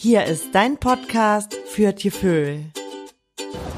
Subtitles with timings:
[0.00, 2.66] Hier ist dein Podcast für Tieföhl.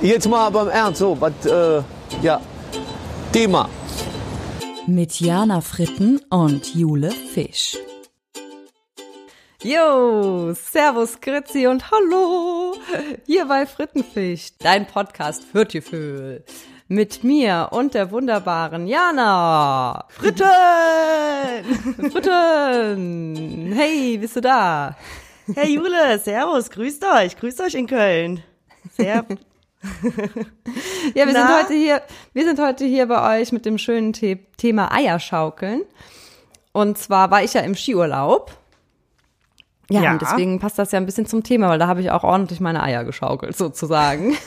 [0.02, 1.82] Jetzt mal beim Ernst, so, was, äh,
[2.20, 2.42] ja,
[3.32, 3.70] Thema.
[4.86, 7.78] Mit Jana Fritten und Jule Fisch.
[9.62, 12.74] Jo, Servus, Grüezi und Hallo!
[13.24, 16.44] Hier bei Frittenfisch, dein Podcast für Tieföhl.
[16.86, 20.04] Mit mir und der wunderbaren Jana.
[20.10, 20.44] Fritten!
[22.12, 23.72] Fritten!
[23.72, 24.94] Hey, bist du da?
[25.54, 28.42] Hey Jule, servus, grüßt euch, grüßt euch in Köln.
[28.96, 29.24] Sehr.
[31.14, 31.46] Ja, wir Na?
[31.46, 32.02] sind heute hier,
[32.34, 35.82] wir sind heute hier bei euch mit dem schönen The Thema Eierschaukeln.
[36.72, 38.52] Und zwar war ich ja im Skiurlaub.
[39.88, 40.12] Ja, Ja.
[40.12, 42.60] und deswegen passt das ja ein bisschen zum Thema, weil da habe ich auch ordentlich
[42.60, 44.36] meine Eier geschaukelt, sozusagen.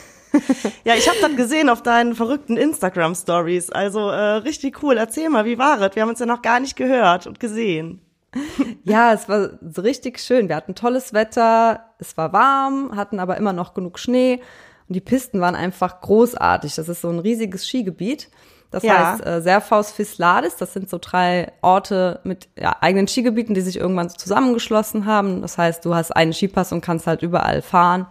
[0.83, 3.70] Ja, ich habe das gesehen auf deinen verrückten Instagram-Stories.
[3.70, 4.97] Also äh, richtig cool.
[4.97, 5.95] Erzähl mal, wie war es?
[5.95, 8.02] Wir haben uns ja noch gar nicht gehört und gesehen.
[8.83, 10.49] Ja, es war so richtig schön.
[10.49, 14.41] Wir hatten tolles Wetter, es war warm, hatten aber immer noch genug Schnee
[14.89, 16.75] und die Pisten waren einfach großartig.
[16.75, 18.30] Das ist so ein riesiges Skigebiet.
[18.71, 19.11] Das Ja.
[19.13, 23.77] heißt äh, Serfaus Fisladis, das sind so drei Orte mit ja, eigenen Skigebieten, die sich
[23.77, 25.41] irgendwann so zusammengeschlossen haben.
[25.41, 28.08] Das heißt, du hast einen Skipass und kannst halt überall fahren.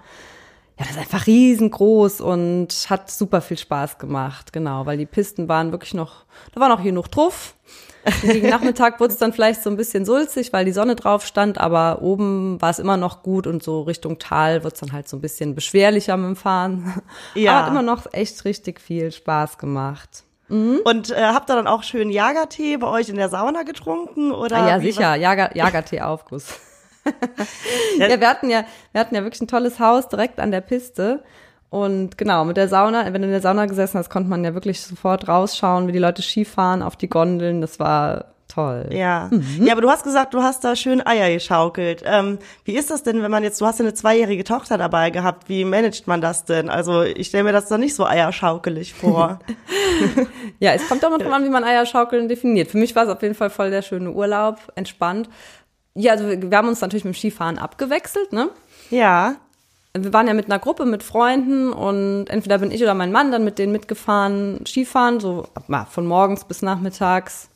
[0.78, 5.48] Ja, das ist einfach riesengroß und hat super viel Spaß gemacht, genau, weil die Pisten
[5.48, 7.54] waren wirklich noch, da war noch genug drauf.
[8.22, 11.58] Gegen Nachmittag wurde es dann vielleicht so ein bisschen sulzig, weil die Sonne drauf stand,
[11.58, 15.08] aber oben war es immer noch gut und so Richtung Tal wird es dann halt
[15.08, 17.02] so ein bisschen beschwerlicher mit dem Fahren.
[17.34, 17.52] Ja.
[17.52, 20.24] Aber hat immer noch echt richtig viel Spaß gemacht.
[20.48, 24.32] Und äh, habt ihr dann auch schön Jagertee bei euch in der Sauna getrunken?
[24.32, 26.46] Oder Ah, ja, sicher, Jager, Jagertee-Aufguss.
[27.98, 28.08] Ja.
[28.08, 31.22] ja, wir hatten ja, wir hatten ja wirklich ein tolles Haus direkt an der Piste.
[31.72, 34.52] Und genau, mit der Sauna, wenn du in der Sauna gesessen hast, konnte man ja
[34.52, 37.62] wirklich sofort rausschauen, wie die Leute Skifahren auf die Gondeln.
[37.62, 38.90] Das war toll.
[38.92, 39.30] Ja.
[39.30, 39.64] Mhm.
[39.66, 42.02] ja, aber du hast gesagt, du hast da schön Eier geschaukelt.
[42.04, 45.08] Ähm, wie ist das denn, wenn man jetzt, du hast ja eine zweijährige Tochter dabei
[45.08, 46.68] gehabt, wie managt man das denn?
[46.68, 49.38] Also ich stelle mir das dann nicht so eierschaukelig vor.
[50.58, 52.70] Ja, es kommt auch mal drauf an, wie man Eierschaukeln definiert.
[52.70, 55.28] Für mich war es auf jeden Fall voll der schöne Urlaub, entspannt.
[55.94, 58.50] Ja, also wir, wir haben uns natürlich mit dem Skifahren abgewechselt, ne?
[58.90, 59.36] ja.
[59.94, 63.30] Wir waren ja mit einer Gruppe, mit Freunden und entweder bin ich oder mein Mann
[63.30, 65.46] dann mit denen mitgefahren, Skifahren, so
[65.90, 67.50] von morgens bis nachmittags.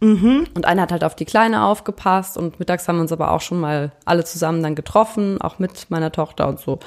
[0.00, 3.40] Und einer hat halt auf die Kleine aufgepasst und mittags haben wir uns aber auch
[3.40, 6.78] schon mal alle zusammen dann getroffen, auch mit meiner Tochter und so.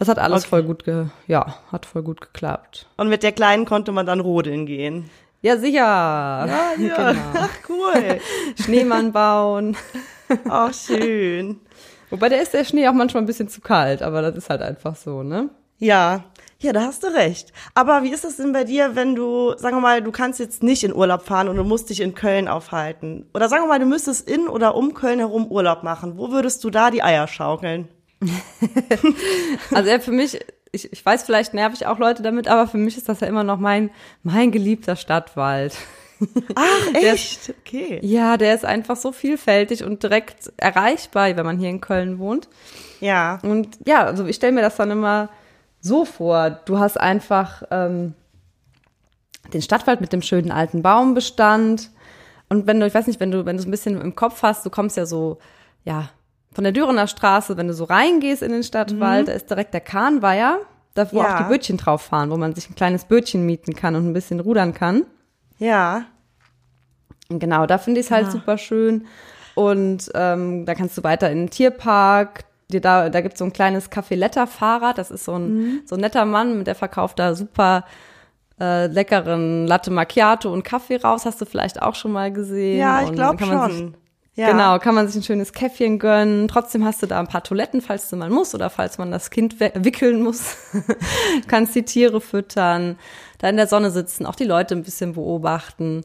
[0.00, 0.48] Das hat alles Okay.
[0.50, 2.86] voll gut, ge ja, hat voll gut geklappt.
[2.96, 5.10] Und mit der Kleinen konnte man dann rodeln gehen.
[5.42, 5.78] Ja, sicher.
[5.78, 7.20] Ja, genau.
[7.36, 8.20] Ach, cool.
[8.64, 9.76] Schneemann bauen.
[10.48, 11.60] Ach, schön.
[12.10, 14.62] Wobei der ist der Schnee auch manchmal ein bisschen zu kalt, aber das ist halt
[14.62, 15.50] einfach so, ne?
[15.78, 16.24] Ja.
[16.58, 17.52] Ja, da hast du recht.
[17.74, 20.62] Aber wie ist das denn bei dir, wenn du, sagen wir mal, du kannst jetzt
[20.62, 23.26] nicht in Urlaub fahren und du musst dich in Köln aufhalten?
[23.34, 26.16] Oder sagen wir mal, du müsstest in oder um Köln herum Urlaub machen.
[26.16, 27.88] Wo würdest du da die Eier schaukeln?
[29.70, 30.40] Also ja, für mich,
[30.72, 33.26] ich, ich weiß, vielleicht nerv ich auch Leute damit, aber für mich ist das ja
[33.26, 33.90] immer noch mein,
[34.22, 35.76] mein geliebter Stadtwald.
[36.54, 37.54] Ach, echt?
[37.60, 37.98] Okay.
[38.02, 42.48] Ja, der ist einfach so vielfältig und direkt erreichbar, wenn man hier in Köln wohnt.
[43.00, 43.38] Ja.
[43.42, 45.28] Und ja, also ich stelle mir das dann immer
[45.80, 46.50] so vor.
[46.64, 48.14] Du hast einfach ähm,
[49.52, 51.90] den Stadtwald mit dem schönen alten Baumbestand.
[52.48, 54.42] Und wenn du, ich weiß nicht, wenn du, wenn du es ein bisschen im Kopf
[54.42, 55.38] hast, du kommst ja so,
[55.84, 56.10] ja,
[56.52, 59.80] von der Dürener Straße, wenn du so reingehst in den Stadtwald, da ist direkt der
[59.82, 60.60] Kahnweiher,
[60.94, 61.34] da wo Ja.
[61.34, 64.12] auch die Bötchen drauf fahren, wo man sich ein kleines Bötchen mieten kann und ein
[64.14, 65.04] bisschen rudern kann.
[65.58, 66.04] Ja.
[67.28, 69.06] Genau, da finde ich es halt super schön.
[69.54, 72.44] Und ähm, da kannst du weiter in den Tierpark.
[72.70, 74.98] Dir da da gibt's so ein kleines Café-Letter-Fahrrad.
[74.98, 77.84] Das ist so ein, so ein netter Mann, der verkauft da super
[78.60, 81.24] äh, leckeren Latte Macchiato und Kaffee raus.
[81.26, 82.78] Hast du vielleicht auch schon mal gesehen.
[82.78, 83.96] Ja, ich glaube man sich- schon.
[84.34, 84.50] Ja.
[84.50, 86.46] Genau, kann man sich ein schönes Käffchen gönnen.
[86.46, 89.30] Trotzdem hast du da ein paar Toiletten, falls du mal muss oder falls man das
[89.30, 90.56] Kind wickeln muss.
[91.48, 92.98] Kannst die Tiere füttern,
[93.38, 96.04] da in der Sonne sitzen, auch die Leute ein bisschen beobachten.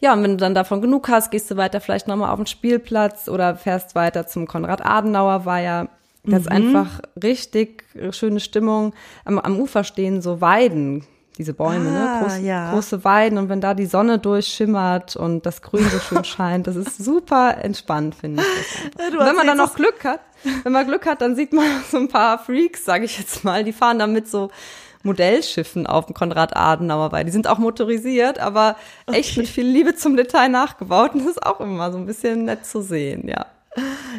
[0.00, 2.46] Ja, und wenn du dann davon genug hast, gehst du weiter vielleicht nochmal auf den
[2.46, 5.88] Spielplatz oder fährst weiter zum Konrad-Adenauer-Weiher.
[6.24, 8.92] Das ist einfach richtig schöne Stimmung.
[9.24, 11.04] Am, am Ufer stehen so Weiden,
[11.38, 12.22] diese Bäume, Ah, ne?
[12.22, 12.72] Groß, ja.
[12.72, 13.38] große Weiden.
[13.38, 17.56] Und wenn da die Sonne durchschimmert und das Grün so schön scheint, das ist super
[17.62, 18.92] entspannt, finde ich.
[19.18, 20.20] Wenn man dann noch Glück hat,
[20.64, 23.64] wenn man Glück hat, dann sieht man so ein paar Freaks, sage ich jetzt mal,
[23.64, 24.50] die fahren dann mit so
[25.02, 27.24] Modellschiffen auf dem Konrad-Adenauer Weih.
[27.24, 28.76] Die sind auch motorisiert, aber
[29.10, 31.14] echt mit viel Liebe zum Detail nachgebaut.
[31.14, 33.46] Und das ist auch immer so ein bisschen nett zu sehen, ja.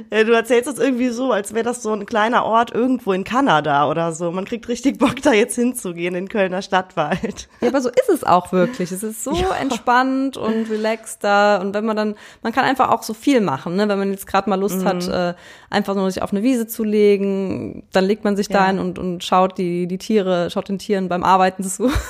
[0.09, 3.25] Ja, du erzählst es irgendwie so, als wäre das so ein kleiner Ort irgendwo in
[3.25, 4.31] Kanada oder so.
[4.31, 7.49] Man kriegt richtig Bock, da jetzt hinzugehen, in Kölner Stadtwald.
[7.59, 8.93] Ja, aber so ist es auch wirklich.
[8.93, 11.57] Es ist so entspannt und relaxed da.
[11.59, 13.89] Und wenn man dann, man kann einfach auch so viel machen, ne?
[13.89, 15.13] Wenn man jetzt gerade mal Lust hat, Mhm.
[15.13, 15.33] äh,
[15.69, 18.67] einfach nur sich auf eine Wiese zu legen, dann legt man sich da Ja.
[18.67, 21.91] hin und, und schaut die, die Tiere, schaut den Tieren beim Arbeiten zu.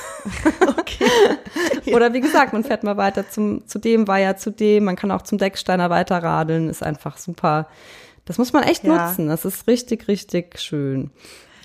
[0.78, 1.04] Okay.
[1.94, 4.84] Oder wie gesagt, man fährt mal weiter zum, zu dem Weiher, zu dem.
[4.84, 6.68] Man kann auch zum Decksteiner weiter radeln.
[6.68, 7.66] Ist einfach super.
[8.24, 9.08] Das muss man echt Ja.
[9.08, 9.28] nutzen.
[9.28, 11.10] Das ist richtig, richtig schön.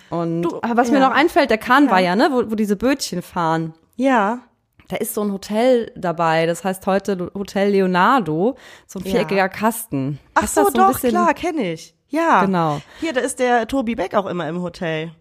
[0.09, 1.09] Und Du, aber was mir ja.
[1.09, 3.73] noch einfällt, der Kahnweiher, ne, wo, wo diese Bötchen fahren.
[3.95, 4.39] Ja.
[4.87, 8.55] Da ist so ein Hotel dabei, das heißt heute Hotel Leonardo,
[8.87, 9.11] so ein Ja.
[9.11, 10.17] viereckiger Kasten.
[10.33, 11.93] Ach Hast so, ein doch, klar, kenne ich.
[12.07, 12.45] Ja.
[12.45, 12.79] Genau.
[13.01, 15.11] Hier, da ist der Tobi Beck auch immer im Hotel.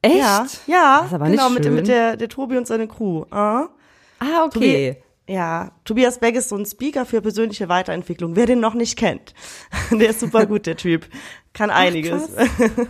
[0.00, 0.16] Echt?
[0.16, 1.74] Ja, ja, Das ist aber genau, nicht mit, schön.
[1.74, 3.26] mit der, der Tobi und seine Crew.
[3.30, 3.66] Ah.
[4.20, 5.02] Ah, okay.
[5.30, 8.34] Ja, Tobias Beck ist so ein Speaker für persönliche Weiterentwicklung.
[8.34, 9.32] Wer den noch nicht kennt,
[9.92, 11.06] der ist super gut, der Typ.
[11.52, 12.30] Kann einiges.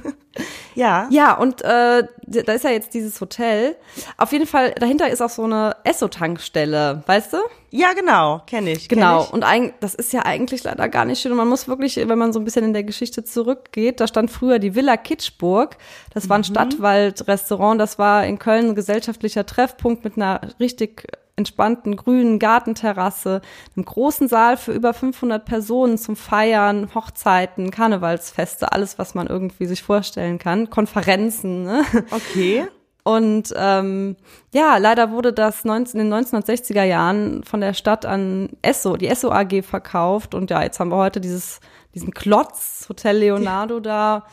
[0.74, 1.06] ja.
[1.10, 3.76] Ja, und äh, da ist ja jetzt dieses Hotel.
[4.16, 7.38] Auf jeden Fall, dahinter ist auch so eine Esso-Tankstelle, weißt du?
[7.70, 8.88] Ja, genau, kenne ich.
[8.88, 9.24] kenn Genau.
[9.24, 9.32] Ich.
[9.34, 11.32] Und eig das ist ja eigentlich leider gar nicht schön.
[11.32, 14.30] Und man muss wirklich, wenn man so ein bisschen in der Geschichte zurückgeht, da stand
[14.30, 15.76] früher die Villa Kitschburg.
[16.14, 17.78] Das war ein Stadtwaldrestaurant.
[17.78, 21.06] Das war in Köln ein gesellschaftlicher Treffpunkt mit einer richtig
[21.40, 23.40] entspannten grünen Gartenterrasse,
[23.76, 29.66] einem großen Saal für über 500 Personen zum Feiern, Hochzeiten, Karnevalsfeste, alles, was man irgendwie
[29.66, 31.64] sich vorstellen kann, Konferenzen.
[31.64, 31.84] Ne?
[32.10, 32.66] Okay.
[33.02, 34.16] Und ähm,
[34.52, 39.08] ja, leider wurde das 19, in den 1960er Jahren von der Stadt an Esso, die
[39.08, 40.34] Esso AG verkauft.
[40.34, 41.60] Und ja, jetzt haben wir heute dieses,
[41.94, 44.26] diesen Klotz, Hotel Leonardo da.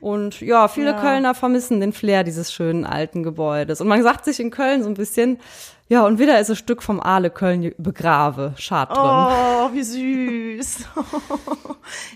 [0.00, 1.00] Und ja, viele Ja.
[1.00, 3.80] Kölner vermissen den Flair dieses schönen alten Gebäudes.
[3.80, 5.38] Und man sagt sich in Köln so ein bisschen,
[5.88, 9.00] ja, und wieder ist ein Stück vom Aale Köln begrave, schad drin.
[9.00, 10.84] Oh, wie süß.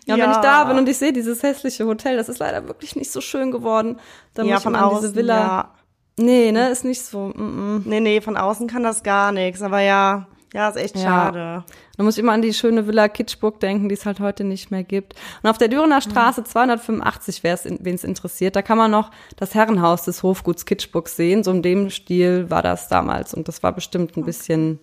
[0.04, 2.94] Ja, wenn ich da bin und ich sehe dieses hässliche Hotel, das ist leider wirklich
[2.94, 3.98] nicht so schön geworden.
[4.34, 5.36] Da ja, muss ich von außen, diese Villa.
[5.38, 5.74] ja.
[6.19, 7.28] Nee, ne, ist nicht so.
[7.28, 7.82] Mm -mm.
[7.86, 9.62] Nee, nee, von außen kann das gar nichts.
[9.62, 11.02] Aber ja, ja, ist echt Ja.
[11.02, 11.64] schade.
[11.96, 14.70] Da muss ich immer an die schöne Villa Kitschburg denken, die es halt heute nicht
[14.70, 15.14] mehr gibt.
[15.43, 19.10] Und auf der Dürener Straße 285, wer es wen es interessiert, da kann man noch
[19.37, 21.44] das Herrenhaus des Hofguts Kitschburg sehen.
[21.44, 23.34] So in dem Stil war das damals.
[23.34, 24.78] Und das war bestimmt ein bisschen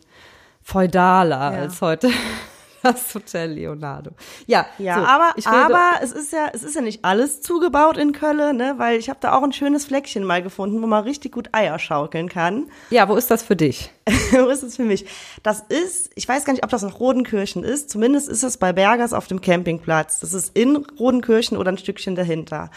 [0.62, 1.60] feudaler Ja.
[1.62, 2.10] als heute
[2.84, 4.12] das Hotel Leonardo.
[4.48, 8.12] Ja, Ja, so, aber, aber es ist ja, es ist ja nicht alles zugebaut in
[8.12, 8.76] Köln, ne?
[8.78, 11.80] Weil ich habe da auch ein schönes Fleckchen mal gefunden, wo man richtig gut Eier
[11.80, 12.70] schaukeln kann.
[12.90, 13.92] ja, wo ist das für dich?
[14.32, 15.06] Wo ist es für mich?
[15.44, 17.90] Das ist, ich weiß gar nicht, ob das noch Rodenkirchen ist.
[17.90, 20.20] Zumindest ist es bei Bergers auf dem Campingplatz.
[20.20, 22.72] Das ist in Rodenkirchen oder ein Stückchen dahinter.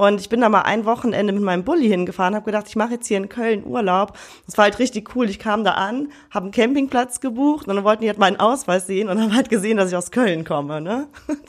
[0.00, 2.92] Und ich bin da mal ein Wochenende mit meinem Bulli hingefahren, habe gedacht, ich mache
[2.92, 4.12] jetzt hier in Köln Urlaub.
[4.46, 5.28] Das war halt richtig cool.
[5.28, 8.86] Ich kam da an, habe einen Campingplatz gebucht und dann wollten die halt meinen Ausweis
[8.86, 10.80] sehen und haben halt gesehen, dass ich aus Köln komme.
[10.80, 11.08] Ne?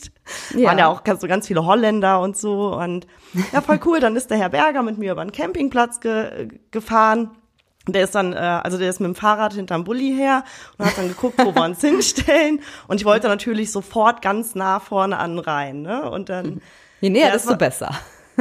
[0.56, 0.70] Ja.
[0.70, 2.74] Waren ja auch ganz- so ganz viele Holländer und so.
[2.76, 3.06] Und
[3.52, 4.00] ja, voll cool.
[4.00, 7.32] Dann ist der Herr Berger mit mir über den Campingplatz ge gefahren.
[7.88, 10.44] Der ist dann, äh, also der ist mit dem Fahrrad hinterm Bulli her
[10.78, 12.62] und hat dann geguckt, wo wir uns hinstellen.
[12.88, 16.10] Und ich wollte natürlich sofort ganz nah vorne an den Rhein, ne?
[16.10, 16.62] Und dann,
[17.02, 17.90] Je näher, Ja, desto besser.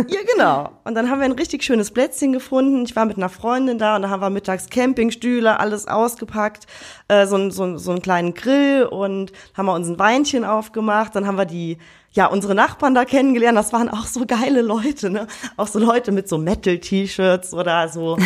[0.09, 0.71] Ja genau.
[0.85, 2.85] Und dann haben wir ein richtig schönes Plätzchen gefunden.
[2.85, 6.67] Ich war mit einer Freundin da und da haben wir mittags Campingstühle, alles ausgepackt,
[7.09, 10.45] äh, so, ein- so, ein- so einen kleinen Grill und haben wir uns ein Weinchen
[10.45, 11.15] aufgemacht.
[11.17, 11.79] Dann haben wir die,
[12.13, 13.59] ja, unsere Nachbarn da kennengelernt.
[13.59, 15.27] Das waren auch so geile Leute, ne?
[15.57, 18.17] Auch so Leute mit so Metal-T-Shirts oder so,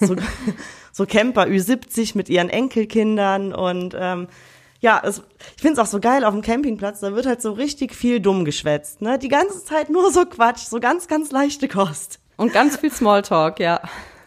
[0.00, 0.16] so,
[0.92, 4.28] so Camper Ü70 mit ihren Enkelkindern und ähm,
[4.80, 5.22] ja, es,
[5.56, 8.44] ich find's auch so geil auf dem Campingplatz, da wird halt so richtig viel dumm
[8.44, 9.18] geschwätzt, ne?
[9.18, 12.18] Die ganze Zeit nur so Quatsch, so ganz, ganz leichte Kost.
[12.36, 13.80] Und ganz viel Smalltalk, ja.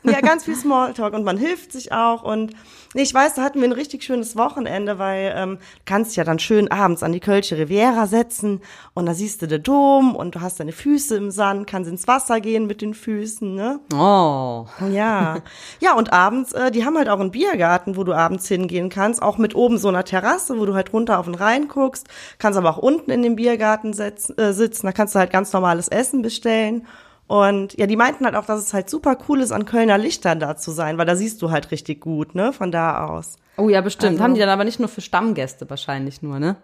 [0.04, 2.54] Ja, ganz viel Smalltalk und man hilft sich auch und
[2.94, 6.24] nee, ich weiß, da hatten wir ein richtig schönes Wochenende, weil ähm, du kannst ja
[6.24, 8.62] dann schön abends an die Kölsche Riviera setzen
[8.94, 12.08] und da siehst du den Dom und du hast deine Füße im Sand, kannst ins
[12.08, 13.80] Wasser gehen mit den Füßen, ne?
[13.94, 14.66] Oh.
[14.92, 15.38] Ja.
[15.80, 19.22] Ja, und abends, äh, die haben halt auch einen Biergarten, wo du abends hingehen kannst,
[19.22, 22.08] auch mit oben so einer Terrasse, wo du halt runter auf den Rhein guckst,
[22.40, 25.54] kannst aber auch unten in dem Biergarten setz, äh, sitzen, da kannst du halt ganz
[25.54, 26.86] normales Essen bestellen.
[27.28, 30.40] Und ja, die meinten halt auch, dass es halt super cool ist, an Kölner Lichtern
[30.40, 33.38] da zu sein, weil da siehst du halt richtig gut, ne, von da aus.
[33.58, 34.14] Oh ja, bestimmt.
[34.14, 36.58] Also- Haben die dann aber nicht nur für Stammgäste wahrscheinlich nur, ne?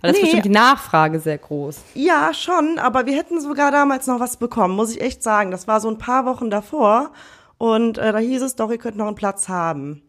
[0.00, 0.22] Weil das ist Nee.
[0.24, 1.78] bestimmt die Nachfrage sehr groß.
[1.94, 5.50] Ja, schon, aber wir hätten sogar damals noch was bekommen, muss ich echt sagen.
[5.50, 7.10] Das war so ein paar Wochen davor
[7.58, 10.02] und äh, da hieß es doch, ihr könnt noch einen Platz haben.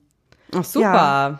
[0.55, 1.39] Ach, super.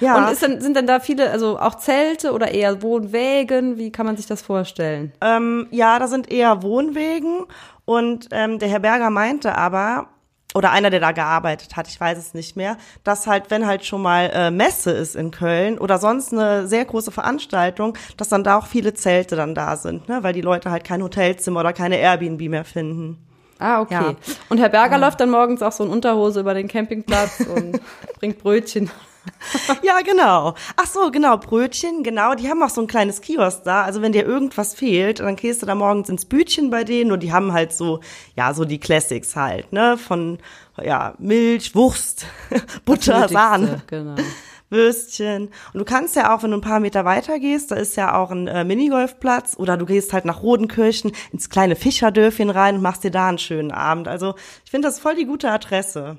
[0.00, 0.16] Ja.
[0.26, 3.78] Und ist denn, sind denn da viele, also auch Zelte oder eher Wohnwägen?
[3.78, 5.12] Wie kann man sich das vorstellen?
[5.20, 7.46] Ähm, ja, da sind eher Wohnwegen
[7.88, 10.08] und ähm, der Herr Berger meinte aber,
[10.54, 13.82] oder einer, der da gearbeitet hat, ich weiß es nicht mehr, dass halt, wenn halt
[13.86, 18.44] schon mal äh, Messe ist in Köln oder sonst eine sehr große Veranstaltung, dass dann
[18.44, 20.22] da auch viele Zelte dann da sind, ne?
[20.22, 23.26] weil die Leute halt kein Hotelzimmer oder keine Airbnb mehr finden.
[23.58, 23.94] Ah, okay.
[23.94, 24.14] Ja.
[24.50, 27.80] Und Herr Berger läuft dann morgens auch so in Unterhose über den Campingplatz und
[28.18, 28.90] bringt Brötchen.
[29.82, 30.54] Ja, genau.
[30.76, 32.34] Ach so, genau, Brötchen, genau.
[32.34, 33.82] Die haben auch so ein kleines Kiosk da.
[33.82, 37.22] Also wenn dir irgendwas fehlt, dann gehst du da morgens ins Bütchen bei denen und
[37.22, 38.00] die haben halt so,
[38.36, 39.96] ja, so die Classics halt, ne?
[39.96, 40.38] Von,
[40.82, 42.26] ja, Milch, Wurst,
[42.84, 43.82] Butter, Sahne.
[43.86, 44.16] Genau.
[44.70, 45.48] Würstchen.
[45.72, 48.14] Und du kannst ja auch, wenn du ein paar Meter weiter gehst, da ist ja
[48.14, 52.82] auch ein äh, Minigolfplatz oder du gehst halt nach Rodenkirchen ins kleine Fischerdörfchen rein und
[52.82, 54.08] machst dir da einen schönen Abend.
[54.08, 56.18] Also ich finde das voll die gute Adresse.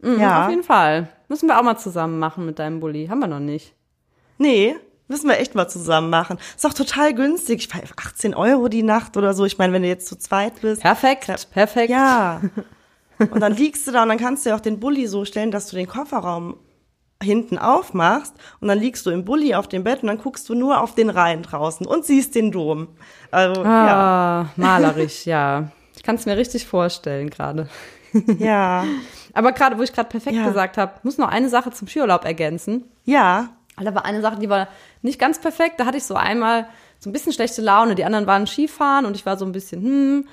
[0.00, 0.44] Mhm, ja.
[0.44, 1.08] Auf jeden Fall.
[1.28, 3.08] Müssen wir auch mal zusammen machen mit deinem Bulli.
[3.08, 3.74] Haben wir noch nicht.
[4.38, 4.76] Nee,
[5.08, 6.38] müssen wir echt mal zusammen machen.
[6.54, 7.66] Ist auch total günstig.
[7.66, 9.44] Ich weiß, 18 Euro die Nacht oder so.
[9.44, 10.82] Ich meine, wenn du jetzt zu zweit bist.
[10.82, 11.90] Perfekt, perfekt.
[11.90, 12.40] Ja.
[13.18, 15.50] Und dann liegst du da und dann kannst du ja auch den Bulli so stellen,
[15.50, 16.58] dass du den Kofferraum
[17.22, 20.54] hinten aufmachst und dann liegst du im Bulli auf dem Bett und dann guckst du
[20.54, 22.88] nur auf den Rhein draußen und siehst den Dom.
[23.30, 24.42] Also, ja.
[24.42, 25.70] Ah, malerisch, ja.
[25.96, 27.68] Ich kann es mir richtig vorstellen gerade.
[28.38, 28.84] Ja.
[29.36, 30.46] Aber gerade, wo ich gerade perfekt Ja.
[30.46, 32.84] gesagt habe, muss noch eine Sache zum Skiurlaub ergänzen.
[33.04, 33.48] Ja.
[33.78, 34.68] Da war eine Sache, die war
[35.02, 35.78] nicht ganz perfekt.
[35.78, 36.66] Da hatte ich so einmal
[36.98, 37.94] so ein bisschen schlechte Laune.
[37.94, 40.28] Die anderen waren Skifahren und ich war so ein bisschen, hm,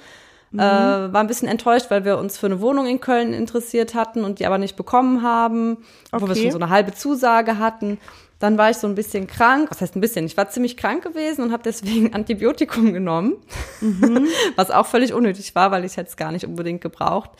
[0.53, 4.24] äh, war ein bisschen enttäuscht, weil wir uns für eine Wohnung in Köln interessiert hatten
[4.24, 5.77] und die aber nicht bekommen haben,
[6.13, 6.43] obwohl wir Okay.
[6.43, 8.00] schon so eine halbe Zusage hatten.
[8.39, 11.03] Dann war ich so ein bisschen krank, was heißt ein bisschen, ich war ziemlich krank
[11.03, 13.36] gewesen und habe deswegen Antibiotikum genommen,
[14.55, 17.31] was auch völlig unnötig war, weil ich hätte es gar nicht unbedingt gebraucht.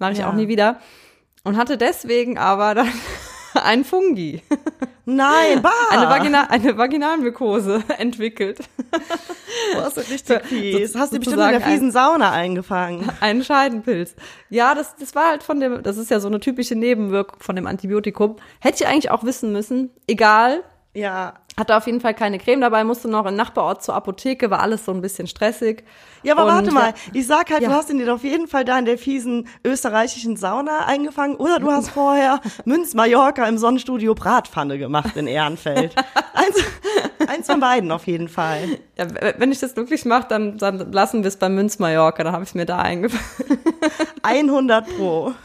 [0.00, 0.28] Mache ich Ja.
[0.30, 0.80] auch nie wieder.
[1.44, 2.88] Und hatte deswegen aber dann
[3.54, 4.42] ein Fungi
[5.06, 5.70] Nein, bah.
[5.90, 8.58] eine, Vagina eine Vaginalmykose entwickelt.
[9.74, 10.92] das ist richtig fies.
[10.94, 13.10] So- Hast du bestimmt in der fiesen Sauna eingefangen.
[13.20, 14.14] Einen Scheidenpilz.
[14.48, 17.54] Ja, das, das war halt von dem, das ist ja so eine typische Nebenwirkung von
[17.54, 18.36] dem Antibiotikum.
[18.60, 19.90] Hätte ich eigentlich auch wissen müssen.
[20.06, 20.64] Egal.
[20.94, 21.34] Ja.
[21.56, 24.84] Hatte auf jeden Fall keine Creme dabei, musste noch in Nachbarort zur Apotheke, war alles
[24.84, 25.84] so ein bisschen stressig.
[26.24, 26.94] Ja, aber Und warte mal.
[27.12, 27.68] Ich sag halt, Ja.
[27.68, 31.60] du hast ihn dir auf jeden Fall da in der fiesen österreichischen Sauna eingefangen oder
[31.60, 35.94] du hast vorher Münz Mallorca im Sonnenstudio Bratpfanne gemacht in Ehrenfeld.
[36.34, 36.56] eins,
[37.28, 38.80] eins von beiden auf jeden Fall.
[38.98, 39.06] Ja,
[39.38, 42.42] wenn ich das wirklich mache, dann, dann lassen wir es bei Münz Mallorca, dann habe
[42.42, 43.24] ich mir da eingefangen.
[44.22, 45.32] 100 pro.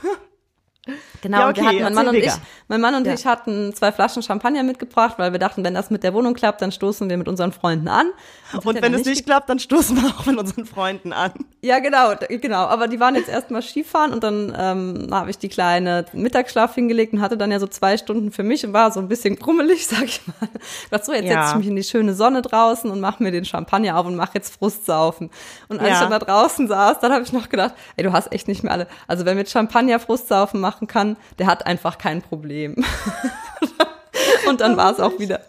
[1.22, 2.32] Genau, Ja, wir okay, hatten, mein Mann und ich,
[2.68, 3.14] mein Mann und Ja.
[3.14, 6.62] ich hatten zwei Flaschen Champagner mitgebracht, weil wir dachten, wenn das mit der Wohnung klappt,
[6.62, 8.08] dann stoßen wir mit unseren Freunden an.
[8.54, 11.32] Das Und wenn es nicht klappt, dann stoßen wir auch mit unseren Freunden an.
[11.62, 12.66] Ja, genau, genau.
[12.68, 17.14] Aber die waren jetzt erstmal Skifahren und dann ähm, habe ich die kleine Mittagsschlaf hingelegt
[17.14, 19.88] und hatte dann ja so zwei Stunden für mich und war so ein bisschen grummelig,
[19.88, 20.50] sag ich mal.
[20.84, 21.42] Ich dachte so, jetzt Ja.
[21.44, 24.16] setze ich mich in die schöne Sonne draußen und mache mir den Champagner auf und
[24.16, 25.30] mache jetzt Frustsaufen.
[25.68, 28.32] Und als ich dann da draußen saß, dann habe ich noch gedacht, ey, du hast
[28.32, 28.88] echt nicht mehr alle.
[29.08, 32.76] Also wer mit Champagner Frustsaufen machen kann, der hat einfach kein Problem.
[34.50, 35.42] und dann war es auch wieder,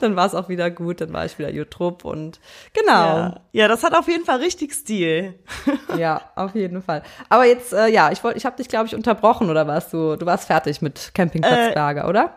[0.00, 2.40] dann war es auch wieder gut, dann war ich wieder Jutrup und
[2.72, 2.92] genau.
[2.92, 3.40] Ja.
[3.52, 5.34] ja, das hat auf jeden Fall richtig Stil.
[5.96, 7.02] Ja, auf jeden Fall.
[7.28, 10.16] Aber jetzt, äh, ja, ich wollte, ich habe dich, glaube ich, unterbrochen oder warst du?
[10.16, 12.34] Du warst fertig mit Campingplatz Äh, Berger, oder?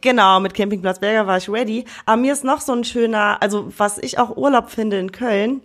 [0.00, 1.84] Genau, mit Campingplatz Berger war ich ready.
[2.06, 5.60] Aber mir ist noch so ein schöner, also was ich auch Urlaub finde in Köln,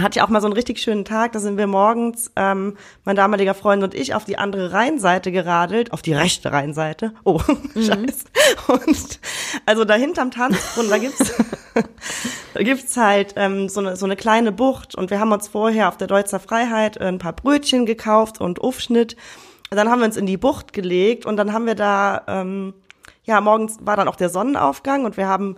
[0.00, 1.32] hatte ich auch mal so einen richtig schönen Tag.
[1.32, 5.92] Da sind wir morgens, ähm, mein damaliger Freund und ich, auf die andere Rheinseite geradelt,
[5.92, 7.12] auf die rechte Rheinseite.
[7.24, 7.40] Oh,
[7.74, 8.24] scheiße.
[8.68, 9.20] Und
[9.66, 11.34] also da hinterm Tanzbrunnen, da gibt's,
[12.54, 14.94] da gibt's halt ähm, so, eine, so eine kleine Bucht.
[14.94, 18.62] Und wir haben uns vorher auf der Deutzer Freiheit äh, ein paar Brötchen gekauft und
[18.62, 19.16] Aufschnitt.
[19.70, 22.74] Und dann haben wir uns in die Bucht gelegt und dann haben wir da ähm,
[23.24, 25.56] ja, morgens war dann auch der Sonnenaufgang und wir haben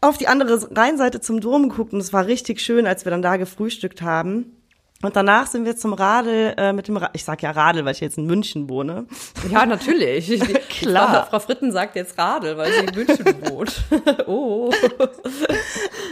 [0.00, 3.22] auf die andere Rheinseite zum Dom geguckt und es war richtig schön, als wir dann
[3.22, 4.55] da gefrühstückt haben.
[5.02, 7.92] Und danach sind wir zum Radl äh, mit dem, Ra ich sag ja Radl, weil
[7.92, 9.06] ich jetzt in München wohne.
[9.50, 10.40] Ja, natürlich.
[10.70, 11.26] Klar.
[11.26, 13.84] Frau, Frau Fritten sagt jetzt Radl, weil sie in München wohnt.
[14.26, 14.72] oh.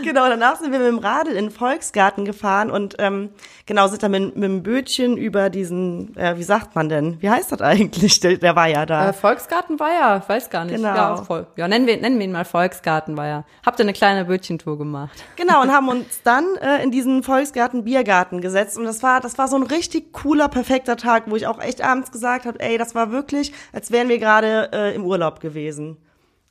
[0.02, 3.30] Genau, danach sind wir mit dem Radl in den Volksgarten gefahren und ähm,
[3.64, 7.22] genau sind dann mit, mit dem Bötchen über diesen, äh, wie sagt man denn?
[7.22, 8.20] Wie heißt das eigentlich?
[8.20, 9.08] Der, der war ja da.
[9.08, 10.76] Äh, Volksgarten war ja, weiß gar nicht.
[10.76, 10.94] Genau.
[10.94, 11.46] Ja, voll.
[11.56, 13.44] ja nennen, wir, nennen wir ihn mal Volksgarten war ja.
[13.64, 15.24] Habt ihr eine kleine Bötchentour gemacht?
[15.36, 18.73] Genau, und haben uns dann äh, in diesen Volksgarten Biergarten gesetzt.
[18.76, 21.82] Und das war, das war so ein richtig cooler, perfekter Tag, wo ich auch echt
[21.82, 25.96] abends gesagt habe, ey, das war wirklich, als wären wir gerade äh, im Urlaub gewesen.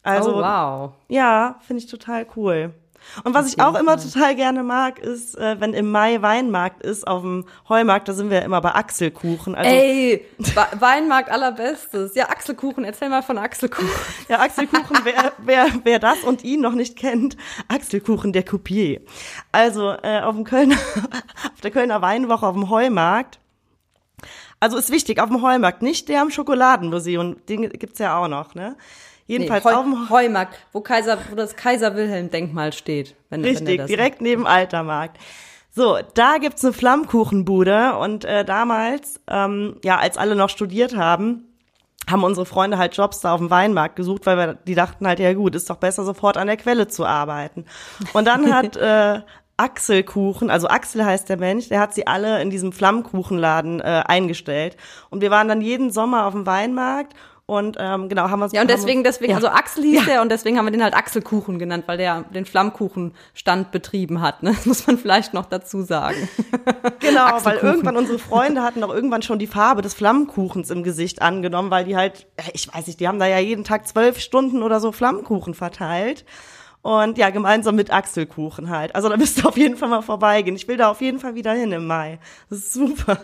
[0.03, 0.91] Also, oh, wow.
[1.07, 2.73] ja, finde ich total cool.
[3.23, 7.07] Und was ich auch immer total gerne mag, ist, äh, wenn im Mai Weinmarkt ist,
[7.07, 9.55] auf dem Heumarkt, da sind wir immer bei Achselkuchen.
[9.55, 10.25] Also, Ey,
[10.79, 12.15] Weinmarkt allerbestes.
[12.15, 13.89] Ja, Achselkuchen, erzähl mal von Achselkuchen.
[14.29, 17.35] Ja, Achselkuchen, wer, wer, wer das und ihn noch nicht kennt,
[17.67, 19.01] Achselkuchen der Coupier.
[19.51, 20.75] Also äh, auf dem Kölner,
[21.53, 23.39] auf der Kölner Weinwoche auf dem Heumarkt
[24.59, 27.45] Also ist wichtig, auf dem Heumarkt, nicht der am Schokoladenmuseum.
[27.47, 28.75] Den gibt's ja auch noch, ne?
[29.25, 33.15] Jedenfalls nee, Heu auf dem Heumarkt, wo, Kaiser, wo das Kaiser-Wilhelm-Denkmal steht.
[33.29, 35.17] Wenn, wenn Richtig, das direkt neben Altermarkt.
[35.71, 41.47] So, da gibt's eine Flammkuchenbude und äh, damals, ähm, ja, als alle noch studiert haben,
[42.09, 45.19] haben unsere Freunde halt Jobs da auf dem Weinmarkt gesucht, weil wir, die dachten halt,
[45.19, 47.65] ja gut, ist doch besser sofort an der Quelle zu arbeiten.
[48.13, 49.21] Und dann hat äh,
[49.55, 54.03] Axel Kuchen, also Axel heißt der Mensch, der hat sie alle in diesem Flammkuchenladen äh,
[54.05, 54.77] eingestellt.
[55.09, 57.13] Und wir waren dann jeden Sommer auf dem Weinmarkt
[57.45, 59.35] und ähm, genau, haben wir Ja, und deswegen, deswegen, ja.
[59.35, 60.13] also Axel hieß Ja.
[60.13, 64.43] der und deswegen haben wir den halt Axelkuchen genannt, weil der den Flammkuchenstand betrieben hat.
[64.43, 64.51] Ne?
[64.53, 66.29] Das muss man vielleicht noch dazu sagen.
[66.99, 71.21] Genau, weil irgendwann unsere Freunde hatten auch irgendwann schon die Farbe des Flammkuchens im Gesicht
[71.21, 74.63] angenommen, weil die halt, ich weiß nicht, die haben da ja jeden Tag zwölf Stunden
[74.63, 76.23] oder so Flammkuchen verteilt.
[76.81, 78.95] Und ja, gemeinsam mit Achselkuchen halt.
[78.95, 80.55] Also da müsst ihr auf jeden Fall mal vorbeigehen.
[80.55, 82.19] Ich will da auf jeden Fall wieder hin im Mai.
[82.49, 83.17] Das ist super.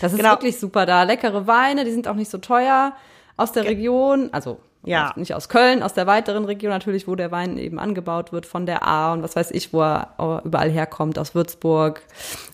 [0.00, 0.30] Das ist Genau.
[0.30, 1.02] wirklich super da.
[1.02, 2.92] Leckere Weine, die sind auch nicht so teuer
[3.36, 5.12] aus der Region, also Ja.
[5.16, 8.66] nicht aus Köln, aus der weiteren Region natürlich, wo der Wein eben angebaut wird, von
[8.66, 12.02] der A und was weiß ich, wo er überall herkommt, aus Würzburg.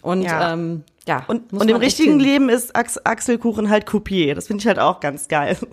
[0.02, 0.40] Und Ja.
[0.40, 2.18] ja, ähm, ja Und, und im richtigen.
[2.18, 4.34] Leben ist Ax Achselkuchen halt Coupier.
[4.34, 5.56] Das finde ich halt auch ganz geil.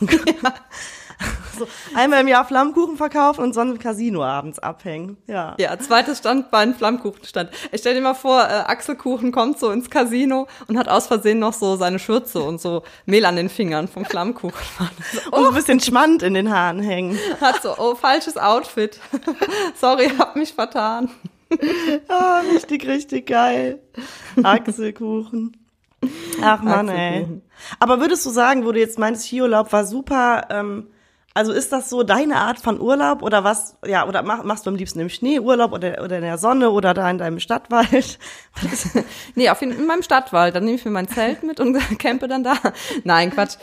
[1.58, 5.16] so, einmal im Jahr Flammkuchen verkaufen und sonst im Casino abends abhängen.
[5.26, 5.54] Ja.
[5.58, 7.50] Ja, zweites Standbein, Flammkuchenstand.
[7.70, 11.38] Ich stell dir mal vor, äh, Axelkuchen kommt so ins Casino und hat aus Versehen
[11.38, 14.52] noch so seine Schürze und so Mehl an den Fingern vom Flammkuchen.
[15.30, 17.18] Und so ein bisschen Schmand in den Haaren hängen.
[17.40, 19.00] Hat so, oh, falsches Outfit.
[19.74, 21.10] Sorry, hab mich vertan.
[22.08, 23.80] Ah, richtig, richtig geil.
[24.42, 25.56] Achselkuchen.
[26.42, 27.26] Ach Mann, ey.
[27.78, 30.88] Aber würdest du sagen, wo du jetzt meinst, Skiurlaub war super, ähm,
[31.34, 34.70] also ist das so deine Art von Urlaub oder was, ja, oder mach, machst du
[34.70, 38.18] am liebsten im Schnee Urlaub oder, oder in der Sonne oder da in deinem Stadtwald?
[39.34, 40.54] Nee, auf jeden, in meinem Stadtwald.
[40.54, 42.54] Dann nehme ich mir mein Zelt mit und campe dann da.
[43.04, 43.56] Nein, Quatsch.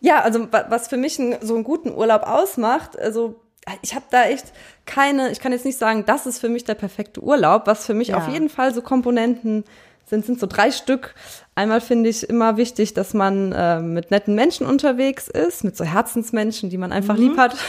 [0.00, 3.40] Ja, also wa- was für mich ein, so einen guten Urlaub ausmacht, also
[3.82, 4.46] ich habe da echt
[4.86, 7.66] keine, ich kann jetzt nicht sagen, das ist für mich der perfekte Urlaub.
[7.66, 8.16] Was für mich Ja.
[8.16, 9.64] auf jeden Fall so Komponenten
[10.10, 11.14] sind, sind so drei Stück.
[11.54, 15.84] Einmal finde ich immer wichtig, dass man äh, mit netten Menschen unterwegs ist, mit so
[15.84, 17.56] Herzensmenschen, die man einfach lieb hat.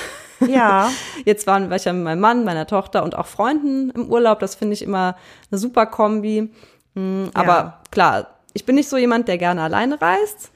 [0.48, 0.90] Ja.
[1.24, 4.40] Jetzt waren war ich ja mit meinem Mann, meiner Tochter und auch Freunden im Urlaub.
[4.40, 5.16] Das finde ich immer
[5.52, 6.50] eine super Kombi.
[6.96, 7.82] Aber Ja.
[7.92, 10.50] klar, ich bin nicht so jemand, der gerne alleine reist.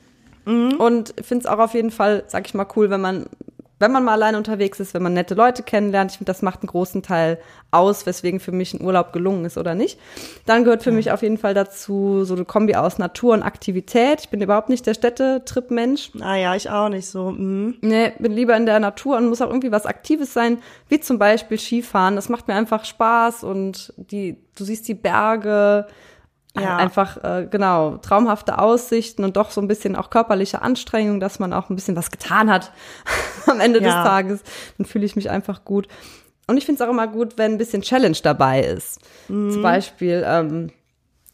[0.46, 3.28] Und finde es auch auf jeden Fall, sag ich mal, cool, wenn man,
[3.80, 6.12] wenn man mal alleine unterwegs ist, wenn man nette Leute kennenlernt.
[6.12, 7.40] Ich finde, das macht einen großen Teil
[7.72, 10.00] aus, weswegen für mich ein Urlaub gelungen ist oder nicht.
[10.46, 14.22] Dann gehört für mich auf jeden Fall dazu so eine Kombi aus Natur und Aktivität.
[14.22, 16.12] Ich bin überhaupt nicht der Städtetrip-Mensch.
[16.14, 17.32] Naja, ich auch nicht so.
[17.32, 17.76] Mhm.
[17.82, 21.20] Nee, bin lieber in der Natur und muss auch irgendwie was Aktives sein, wie zum
[21.20, 22.16] Beispiel Skifahren.
[22.16, 25.88] Das macht mir einfach Spaß und die, du siehst die Berge,
[26.64, 26.78] Ja.
[26.78, 31.52] einfach, äh, genau, traumhafte Aussichten und doch so ein bisschen auch körperliche Anstrengung, dass man
[31.54, 32.72] auch ein bisschen was getan hat
[33.48, 33.86] am Ende Ja.
[33.86, 34.44] des Tages.
[34.78, 35.88] Dann fühle ich mich einfach gut.
[36.48, 39.00] Und ich finde es auch immer gut, wenn ein bisschen Challenge dabei ist.
[39.28, 40.70] Zum Beispiel, ähm,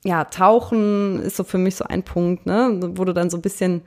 [0.06, 3.42] ja, Tauchen ist so für mich so ein Punkt, ne, wo du dann so ein
[3.42, 3.82] bisschen,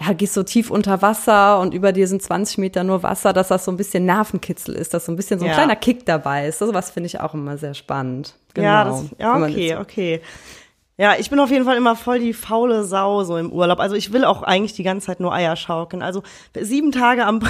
[0.00, 3.48] ja, gehst so tief unter Wasser und über dir sind 20 Meter nur Wasser, dass
[3.48, 5.54] das so ein bisschen Nervenkitzel ist, dass so ein bisschen so ein Ja.
[5.56, 6.60] kleiner Kick dabei ist.
[6.60, 8.34] So was finde ich auch immer sehr spannend.
[8.54, 8.66] Genau.
[8.68, 10.20] Ja, das, ja, okay, okay.
[11.02, 13.80] Ja, ich bin auf jeden Fall immer voll die faule Sau so im Urlaub.
[13.80, 16.00] Also ich will auch eigentlich die ganze Zeit nur Eier schaukeln.
[16.00, 16.22] Also
[16.54, 17.40] sieben Tage am,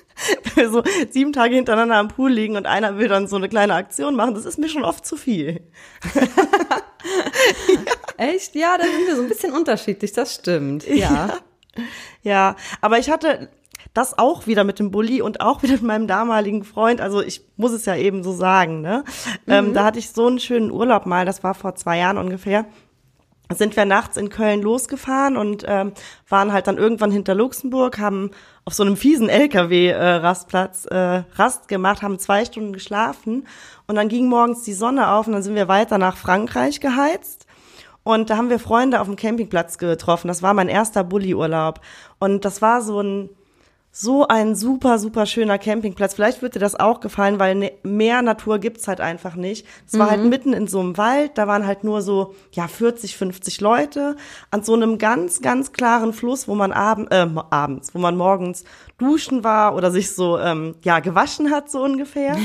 [0.70, 4.16] so sieben Tage hintereinander am Pool liegen und einer will dann so eine kleine Aktion
[4.16, 5.60] machen, das ist mir schon oft zu viel.
[8.16, 8.54] Echt?
[8.54, 10.88] Ja, da sind wir so ein bisschen unterschiedlich, das stimmt.
[10.88, 11.34] Ja.
[12.22, 13.50] Ja, aber ich hatte
[13.92, 17.02] das auch wieder mit dem Bulli und auch wieder mit meinem damaligen Freund.
[17.02, 19.04] Also ich muss es ja eben so sagen, ne?
[19.46, 22.64] Ähm, da hatte ich so einen schönen Urlaub mal, das war vor zwei Jahren ungefähr.
[23.54, 25.92] Sind wir nachts in Köln losgefahren und ähm,
[26.28, 28.32] waren halt dann irgendwann hinter Luxemburg, haben
[28.64, 33.46] auf so einem fiesen LKW-Rastplatz äh, Rast gemacht, haben zwei Stunden geschlafen
[33.86, 37.46] und dann ging morgens die Sonne auf und dann sind wir weiter nach Frankreich geheizt.
[38.06, 40.28] Und da haben wir Freunde auf dem Campingplatz getroffen.
[40.28, 41.80] Das war mein erster Bulli-Urlaub.
[42.20, 43.30] Und das war so ein,
[43.98, 46.12] so ein super, super schöner Campingplatz.
[46.12, 49.66] Vielleicht wird dir das auch gefallen, weil ne, mehr Natur gibt's halt einfach nicht.
[49.86, 51.38] Es war halt mitten in so einem Wald.
[51.38, 54.16] Da waren halt nur so, ja, 40, 50 Leute.
[54.50, 58.64] An so einem ganz, ganz klaren Fluss, wo man abend, äh, abends, wo man morgens
[58.98, 62.36] duschen war oder sich so, ähm, ja, gewaschen hat, so ungefähr.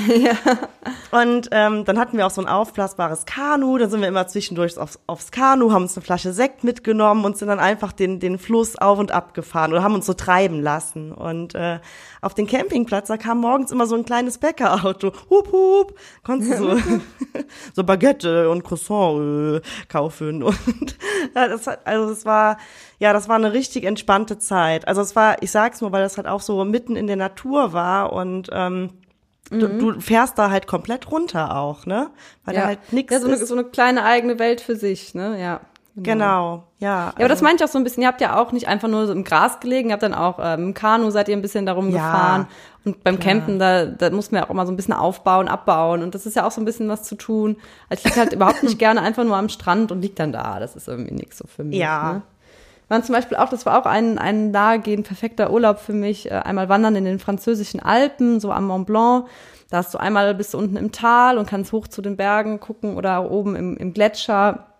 [1.12, 3.78] Und ähm, dann hatten wir auch so ein aufblasbares Kanu.
[3.78, 7.38] Da sind wir immer zwischendurch aufs, aufs Kanu, haben uns eine Flasche Sekt mitgenommen und
[7.38, 10.62] sind dann einfach den, den Fluss auf und ab gefahren oder haben uns so treiben
[10.62, 11.12] lassen.
[11.12, 11.80] Und äh,
[12.22, 15.12] auf den Campingplatz, da kam morgens immer so ein kleines Bäckerauto.
[15.30, 15.96] Hup, hup.
[16.24, 16.82] Konntest du so,
[17.74, 20.44] so Baguette und Croissant äh, kaufen.
[20.44, 20.98] Und
[21.36, 22.58] Ja, das hat, also es war,
[23.00, 24.88] ja, das war eine richtig entspannte Zeit.
[24.88, 27.74] Also es war, ich sag's nur, weil das halt auch so mitten in der Natur
[27.74, 28.90] war und ähm,
[29.50, 29.80] du, Mhm.
[29.80, 32.10] du fährst da halt komplett runter auch, ne?
[32.46, 33.48] Weil da halt nichts ja, so eine, ist.
[33.48, 35.40] so eine kleine eigene Welt für sich, ne?
[35.42, 35.62] Ja.
[35.96, 36.88] Genau, ja.
[36.90, 38.88] Ja, aber das meinte ich auch so ein bisschen, ihr habt ja auch nicht einfach
[38.88, 41.42] nur so im Gras gelegen, ihr habt dann auch ähm, im Kanu seid ihr ein
[41.42, 42.48] bisschen darum Ja, gefahren.
[42.84, 46.02] Und beim Campen, da, da muss man ja auch immer so ein bisschen aufbauen, abbauen.
[46.02, 47.58] Und das ist ja auch so ein bisschen was zu tun.
[47.90, 50.60] Also ich liege halt überhaupt nicht gerne einfach nur am Strand und lieg dann da.
[50.60, 51.78] Das ist irgendwie nichts so für mich.
[51.78, 52.14] Ja.
[52.14, 52.22] Ne?
[52.90, 56.34] Waren zum Beispiel auch, das war auch ein, ein nahegehend perfekter Urlaub für mich, äh,
[56.34, 59.28] einmal wandern in den französischen Alpen, so am Mont Blanc.
[59.70, 62.60] Da hast du einmal bist du unten im Tal und kannst hoch zu den Bergen
[62.60, 64.71] gucken oder oben im, im Gletscher.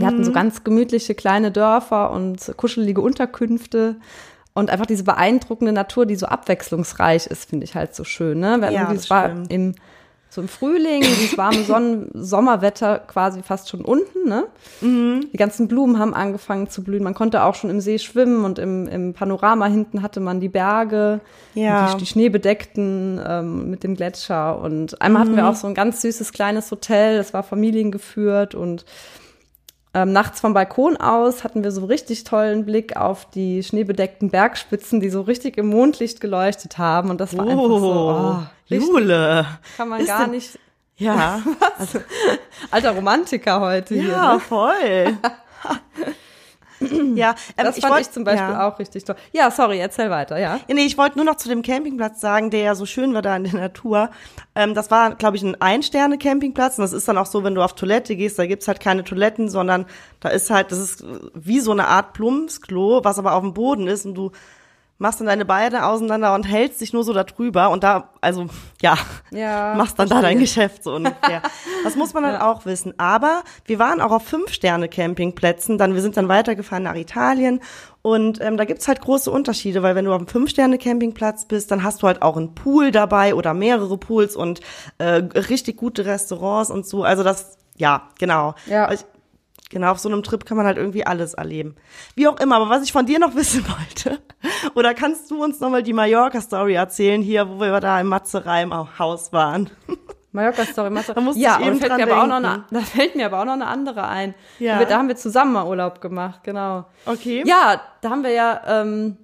[0.00, 3.96] Wir hatten so ganz gemütliche kleine Dörfer und kuschelige Unterkünfte.
[4.52, 8.40] Und einfach diese beeindruckende Natur, die so abwechslungsreich ist, finde ich halt so schön.
[8.40, 8.60] Ne?
[8.60, 9.74] Wir Ja, es war im,
[10.28, 14.28] so im Frühling, dieses warme Sonnen Sommerwetter quasi fast schon unten.
[14.28, 14.44] Ne?
[14.80, 15.26] Mhm.
[15.32, 17.04] Die ganzen Blumen haben angefangen zu blühen.
[17.04, 20.48] Man konnte auch schon im See schwimmen und im, im Panorama hinten hatte man die
[20.48, 21.20] Berge,
[21.54, 21.92] Ja.
[21.92, 24.60] die, die schneebedeckten ähm, mit dem Gletscher.
[24.60, 25.48] Und einmal hatten wir Mhm.
[25.48, 28.84] auch so ein ganz süßes kleines Hotel, das war familiengeführt und
[29.92, 35.00] ähm, nachts vom Balkon aus hatten wir so richtig tollen Blick auf die schneebedeckten Bergspitzen,
[35.00, 37.10] die so richtig im Mondlicht geleuchtet haben.
[37.10, 38.36] Und das war einfach so, oh,
[38.70, 39.46] richtig, Jule.
[39.76, 40.58] kann man gar denn- nicht.
[40.96, 41.40] Ja,
[42.70, 44.10] Alter Romantiker heute hier.
[44.10, 44.40] ja, Ne?
[44.40, 45.16] voll.
[47.14, 48.68] ja, ähm, Das fand wollt- ich zum Beispiel ja.
[48.68, 49.16] auch richtig toll.
[49.32, 50.56] Ja, sorry, erzähl weiter, ja.
[50.66, 53.22] Ja, nee, ich wollte nur noch zu dem Campingplatz sagen, der ja so schön war
[53.22, 54.10] da in der Natur.
[54.54, 56.78] Ähm, das war, glaube ich, ein Ein-Sterne-Campingplatz.
[56.78, 59.04] Und das ist dann auch so, wenn du auf Toilette gehst, da gibt's halt keine
[59.04, 59.86] Toiletten, sondern
[60.20, 63.86] da ist halt, das ist wie so eine Art Plumpsklo, was aber auf dem Boden
[63.86, 64.30] ist und du
[65.00, 68.46] machst dann deine Beine auseinander und hältst dich nur so da drüber und da, also,
[68.82, 68.98] ja,
[69.30, 71.42] Ja, machst dann da dein Geschäft so ungefähr.
[71.82, 72.92] Das muss man dann auch wissen.
[72.98, 77.60] Aber wir waren auch auf Fünf-Sterne-Campingplätzen, dann, wir sind dann weitergefahren nach Italien
[78.02, 81.82] und ähm, da gibt's halt große Unterschiede, weil wenn du auf einem Fünf-Sterne-Campingplatz bist, dann
[81.82, 84.60] hast du halt auch einen Pool dabei oder mehrere Pools und
[84.98, 87.04] äh, richtig gute Restaurants und so.
[87.04, 88.54] Also das, ja, genau.
[88.66, 88.92] Ja.
[88.92, 89.06] Ich,
[89.70, 91.76] Genau, auf so einem Trip kann man halt irgendwie alles erleben.
[92.16, 94.18] Wie auch immer, aber was ich von dir noch wissen wollte,
[94.74, 98.98] oder kannst du uns nochmal die Mallorca-Story erzählen, hier, wo wir da im Matze im
[98.98, 99.70] Haus waren?
[100.32, 100.90] Mallorca-Story.
[100.90, 102.66] Matze- Da ja, eben fällt mir aber auch noch eine, denken.
[102.74, 104.34] da fällt mir aber auch noch eine andere ein.
[104.58, 104.78] Ja.
[104.78, 106.84] Wir, da haben wir zusammen mal Urlaub gemacht, genau.
[107.06, 107.42] Okay.
[107.46, 109.16] Ja, da haben wir ja ähm,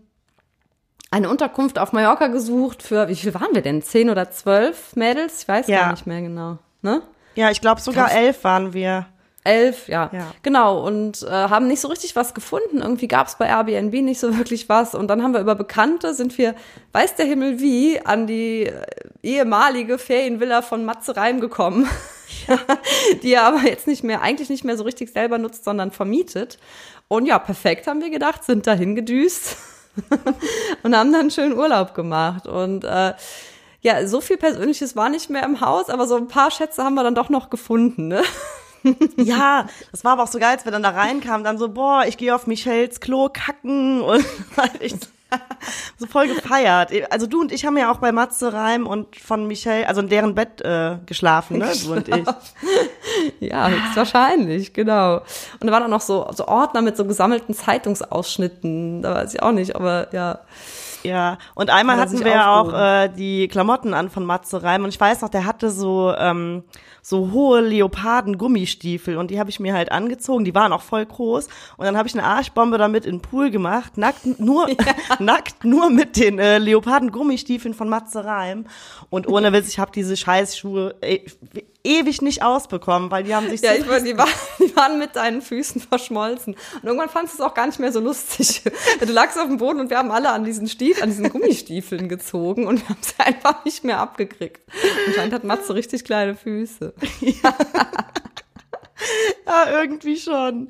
[1.11, 3.83] eine Unterkunft auf Mallorca gesucht für, wie viel waren wir denn?
[3.83, 5.43] Zehn oder zwölf Mädels?
[5.43, 5.83] Ich weiß Ja.
[5.83, 6.59] gar nicht mehr genau.
[6.83, 7.03] Ne?
[7.37, 9.07] Ja, ich glaube sogar Kannst- elf waren wir.
[9.47, 10.11] Elf, ja.
[10.13, 10.35] Ja.
[10.43, 12.79] Genau, und äh, haben nicht so richtig was gefunden.
[12.83, 14.95] Irgendwie gab es bei Airbnb nicht so wirklich was.
[14.95, 16.55] Und dann haben wir über Bekannte, sind wir,
[16.93, 18.83] weiß der Himmel wie, an die äh,
[19.23, 21.89] ehemalige Ferienvilla von Matze Reim gekommen.
[23.23, 26.59] die er aber jetzt nicht mehr, eigentlich nicht mehr so richtig selber nutzt, sondern vermietet.
[27.09, 29.57] Und ja, perfekt, haben wir gedacht, sind dahin gedüst
[30.83, 32.47] und haben dann einen schönen Urlaub gemacht.
[32.47, 33.15] Und äh,
[33.81, 36.95] ja, so viel Persönliches war nicht mehr im Haus, aber so ein paar Schätze haben
[36.95, 38.23] wir dann doch noch gefunden, ne?
[39.17, 42.05] Ja, das war aber auch so geil, als wir dann da reinkamen, dann so, boah,
[42.07, 44.25] ich gehe auf Michelles Klo kacken und
[44.57, 44.95] halt ich
[45.99, 46.93] so voll gefeiert.
[47.11, 50.09] Also du und ich haben ja auch bei Matze Reim und von Michelle, also in
[50.09, 52.25] deren Bett äh, geschlafen, ne, du und ich.
[53.41, 55.23] Ja, höchstwahrscheinlich, genau.
[55.61, 59.03] Und da waren auch noch so, so Ordner mit so gesammelten Zeitungsausschnitten.
[59.03, 60.41] Da weiß ich auch nicht, aber ja.
[61.07, 64.85] Ja, und einmal Hat hatten wir ja auch äh, die Klamotten an von Matze Reim.
[64.85, 66.65] Und ich weiß noch, der hatte so ähm,
[67.07, 71.47] so hohe Leoparden-Gummistiefel und die habe ich mir halt angezogen, die waren auch voll groß.
[71.77, 74.67] Und dann habe ich eine Arschbombe damit in den Pool gemacht, nackt nur
[75.21, 78.67] nackt nur mit den äh, Leoparden-Gummistiefeln von Matze Reim.
[79.09, 81.21] Und ohne Witz, ich habe diese Scheißschuhe e
[81.87, 84.99] ewig nicht ausbekommen, weil die haben sich Ja, so ich meine, die, war, die waren
[84.99, 86.55] mit deinen Füßen verschmolzen.
[86.75, 88.63] Und irgendwann fandest du es auch gar nicht mehr so lustig.
[89.01, 92.09] Du lagst auf dem Boden und wir haben alle an diesen Stief, an diesen Gummistiefeln
[92.09, 94.61] gezogen und wir haben sie einfach nicht mehr abgekriegt.
[95.07, 96.95] Anscheinend hat Matze richtig kleine Füße.
[99.47, 100.69] Ja, irgendwie schon.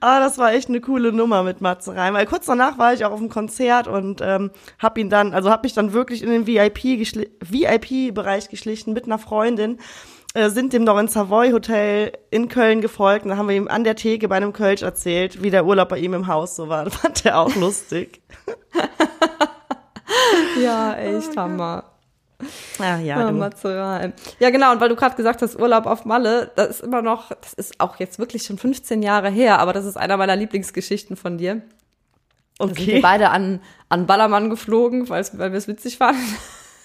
[0.00, 2.14] Aber das war echt eine coole Nummer mit Matze Reim.
[2.14, 5.50] Weil kurz danach war ich auch auf dem Konzert und ähm, hab ihn dann, also
[5.50, 9.78] hab mich dann wirklich in den VIP VIP-Bereich geschlichen mit einer Freundin.
[10.38, 13.66] Äh, sind dem noch ins Savoy Hotel in Köln gefolgt und dann haben wir ihm
[13.66, 16.68] an der Theke bei einem Kölsch erzählt, wie der Urlaub bei ihm im Haus so
[16.68, 16.84] war.
[16.88, 18.22] Das fand er auch lustig.
[20.62, 21.84] Ja, echt Hammer.
[22.78, 23.30] Ah, ja,
[23.64, 24.72] Ja, ja, genau.
[24.72, 27.80] Und weil du gerade gesagt hast, Urlaub auf Malle, das ist immer noch, das ist
[27.80, 31.62] auch jetzt wirklich schon 15 Jahre her, aber das ist einer meiner Lieblingsgeschichten von dir.
[32.58, 33.00] Da sind wir Okay.
[33.00, 36.20] beide an, an Ballermann geflogen, weil wir es witzig fanden.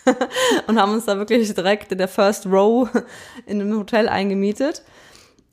[0.68, 2.90] und haben uns da wirklich direkt in der First Row
[3.46, 4.84] in einem Hotel eingemietet.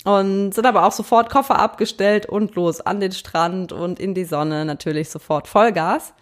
[0.04, 4.24] und sind aber auch sofort Koffer abgestellt und los an den Strand und in die
[4.24, 6.14] Sonne natürlich sofort Vollgas.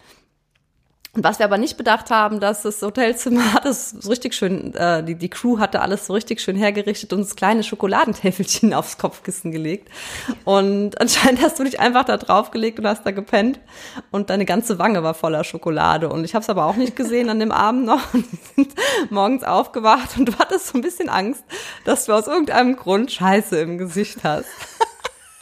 [1.13, 5.03] Und was wir aber nicht bedacht haben, dass das Hotelzimmer es so richtig schön, äh,
[5.03, 9.51] die, die Crew hatte alles so richtig schön hergerichtet und das kleine Schokoladentäfelchen aufs Kopfkissen
[9.51, 9.89] gelegt.
[10.45, 13.59] Und anscheinend hast du dich einfach da draufgelegt und hast da gepennt
[14.11, 16.09] und deine ganze Wange war voller Schokolade.
[16.09, 18.13] Und ich habe es aber auch nicht gesehen an dem Abend noch.
[18.13, 18.75] Und wir sind
[19.09, 21.43] morgens aufgewacht und du hattest so ein bisschen Angst,
[21.85, 24.47] dass du aus irgendeinem Grund Scheiße im Gesicht hast.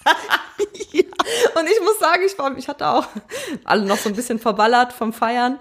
[1.56, 3.06] Und ich muss sagen, ich, war, ich hatte auch
[3.64, 5.60] alle noch so ein bisschen verballert vom Feiern.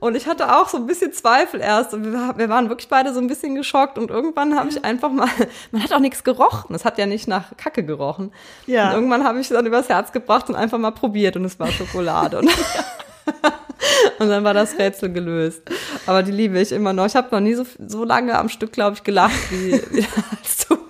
[0.00, 1.94] Und ich hatte auch so ein bisschen Zweifel erst.
[1.94, 3.98] Und wir, wir waren wirklich beide so ein bisschen geschockt.
[3.98, 5.28] Und irgendwann habe ich einfach mal,
[5.70, 6.74] man hat auch nichts gerochen.
[6.74, 8.32] Es hat ja nicht nach Kacke gerochen.
[8.66, 8.88] Ja.
[8.88, 11.36] Und irgendwann habe ich es dann übers Herz gebracht und einfach mal probiert.
[11.36, 12.38] Und es war Schokolade.
[12.38, 12.50] Und,
[14.18, 15.62] und dann war das Rätsel gelöst.
[16.06, 17.06] Aber die liebe ich immer noch.
[17.06, 20.06] Ich habe noch nie so, so lange am Stück, glaube ich, gelacht, wie, wie
[20.40, 20.83] als du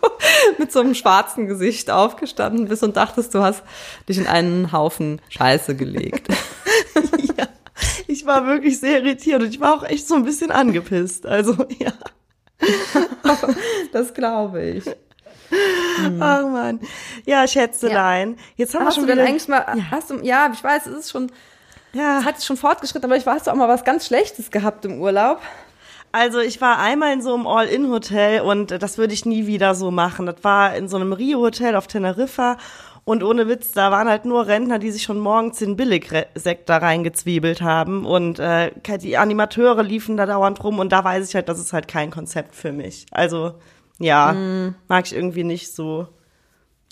[0.59, 3.63] mit so einem schwarzen Gesicht aufgestanden bist und dachtest, du hast
[4.09, 6.29] dich in einen Haufen Scheiße gelegt.
[7.37, 7.47] ja,
[8.07, 11.27] ich war wirklich sehr irritiert und ich war auch echt so ein bisschen angepisst.
[11.27, 11.93] Also, ja.
[13.93, 14.85] das glaube ich.
[16.21, 16.81] Ach man.
[17.27, 18.37] Ja, Schätzelein.
[18.57, 20.87] Jetzt haben Hast wir du schon denn wieder, eigentlich mal, hast du, ja, ich weiß,
[20.87, 21.31] es ist schon,
[21.93, 22.21] ja.
[22.21, 24.85] es hat schon fortgeschritten, aber ich weiß, hast du auch mal was ganz Schlechtes gehabt
[24.85, 25.41] im Urlaub?
[26.15, 29.91] Also ich war einmal in so einem All-In-Hotel und das würde ich nie wieder so
[29.91, 30.27] machen.
[30.27, 32.57] Das war in so einem Rio-Hotel auf Teneriffa
[33.05, 36.77] und ohne Witz, da waren halt nur Rentner, die sich schon morgens den Billigsekt da
[36.77, 41.49] reingezwiebelt haben und äh, die Animateure liefen da dauernd rum und da weiß ich halt,
[41.49, 43.07] das ist halt kein Konzept für mich.
[43.11, 43.55] Also
[43.99, 44.35] ja,
[44.89, 46.07] mag ich irgendwie nicht so.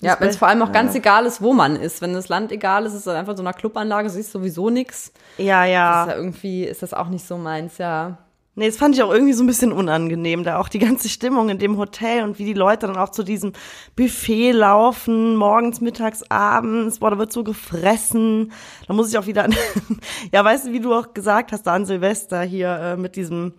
[0.01, 0.73] Ja, wenn es vor allem auch Ja.
[0.73, 2.01] ganz egal ist, wo man ist.
[2.01, 5.13] Wenn das Land egal ist, ist es einfach so einer Clubanlage, siehst sowieso nix.
[5.37, 6.07] Ja, Ist ja.
[6.07, 8.17] ja irgendwie, ist das auch nicht so meins, ja.
[8.55, 11.49] Nee, das fand ich auch irgendwie so ein bisschen unangenehm, da auch die ganze Stimmung
[11.49, 13.53] in dem Hotel und wie die Leute dann auch zu diesem
[13.95, 18.51] Buffet laufen, morgens, mittags, abends, boah, da wird so gefressen.
[18.87, 19.55] Da muss ich auch wieder an,
[20.31, 23.55] ja, weißt du, wie du auch gesagt hast, da an Silvester hier äh, mit diesem,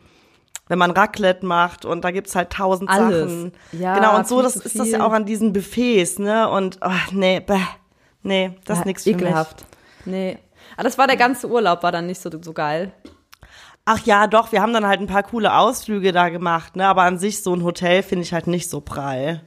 [0.68, 3.32] wenn man Raclette macht und da gibt's halt tausend Alles.
[3.32, 3.52] Sachen.
[3.72, 6.90] Ja, genau, und so, das ist das ja auch an diesen Buffets, ne, und, oh,
[7.10, 7.58] nee, bäh,
[8.22, 9.22] nee, das ist ja, nix für mich.
[9.22, 9.66] Ekelhaft.
[10.04, 10.38] Nee.
[10.76, 12.92] Aber das war der ganze Urlaub, war dann nicht so, so geil.
[13.86, 16.86] Ach ja, doch, wir haben dann halt ein paar coole Ausflüge da gemacht, ne?
[16.86, 19.42] Aber an sich so ein Hotel finde ich halt nicht so prall.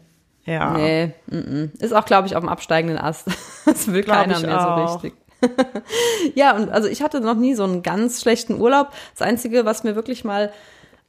[0.46, 0.72] Ja.
[0.72, 1.82] Nee, mm -mm.
[1.82, 3.28] ist auch, glaube ich, auf dem absteigenden Ast.
[3.66, 4.88] Das will Glaub keiner mehr auch.
[4.88, 5.14] so richtig.
[6.36, 8.92] ja, und also ich hatte noch nie so einen ganz schlechten Urlaub.
[9.18, 10.52] Das Einzige, was mir wirklich mal,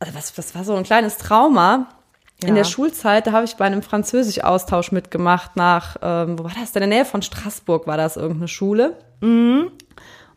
[0.01, 1.87] also was, das war so ein kleines Trauma.
[2.43, 2.55] In Ja.
[2.55, 6.71] der Schulzeit, da habe ich bei einem Französisch-Austausch mitgemacht nach, ähm, wo war das?
[6.71, 8.97] In der Nähe von Straßburg war das irgendeine Schule.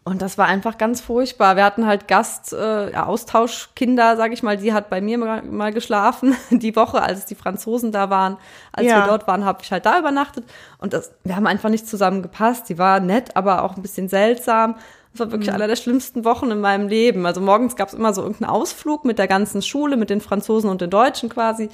[0.04, 1.56] Und das war einfach ganz furchtbar.
[1.58, 5.44] Wir hatten halt Gast, äh, ja, Austauschkinder, sag ich mal, die hat bei mir mal,
[5.44, 8.38] mal geschlafen die Woche, als die Franzosen da waren.
[8.72, 9.02] Als Ja.
[9.02, 10.46] wir dort waren, habe ich halt da übernachtet.
[10.80, 12.68] Und das, wir haben einfach nicht zusammen gepasst.
[12.70, 14.76] Die war nett, aber auch ein bisschen seltsam.
[15.14, 17.26] Das war wirklich einer der schlimmsten Wochen in meinem Leben.
[17.28, 20.70] Also morgens gab es immer so irgendeinen Ausflug mit der ganzen Schule, mit den Franzosen
[20.70, 21.70] und den Deutschen quasi.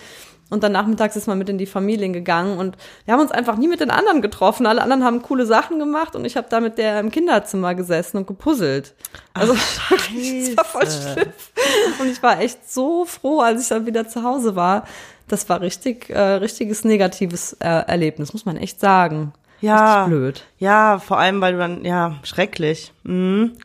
[0.50, 3.58] Und dann nachmittags ist man mit in die Familien gegangen und wir haben uns einfach
[3.58, 4.66] nie mit den anderen getroffen.
[4.66, 8.18] Alle anderen haben coole Sachen gemacht und ich habe da mit der im Kinderzimmer gesessen
[8.18, 8.94] und gepuzzelt.
[9.34, 9.54] Also
[9.90, 11.34] wirklich, das war voll schlimm.
[12.00, 14.86] Und ich war echt so froh, als ich dann wieder zu Hause war.
[15.28, 19.34] Das war richtig, äh, richtiges negatives äh, Erlebnis, muss man echt sagen.
[19.60, 20.06] Ja.
[20.06, 20.44] Richtig blöd.
[20.60, 22.94] Ja, vor allem, weil du dann, ja, schrecklich.
[23.04, 23.58] Mhm.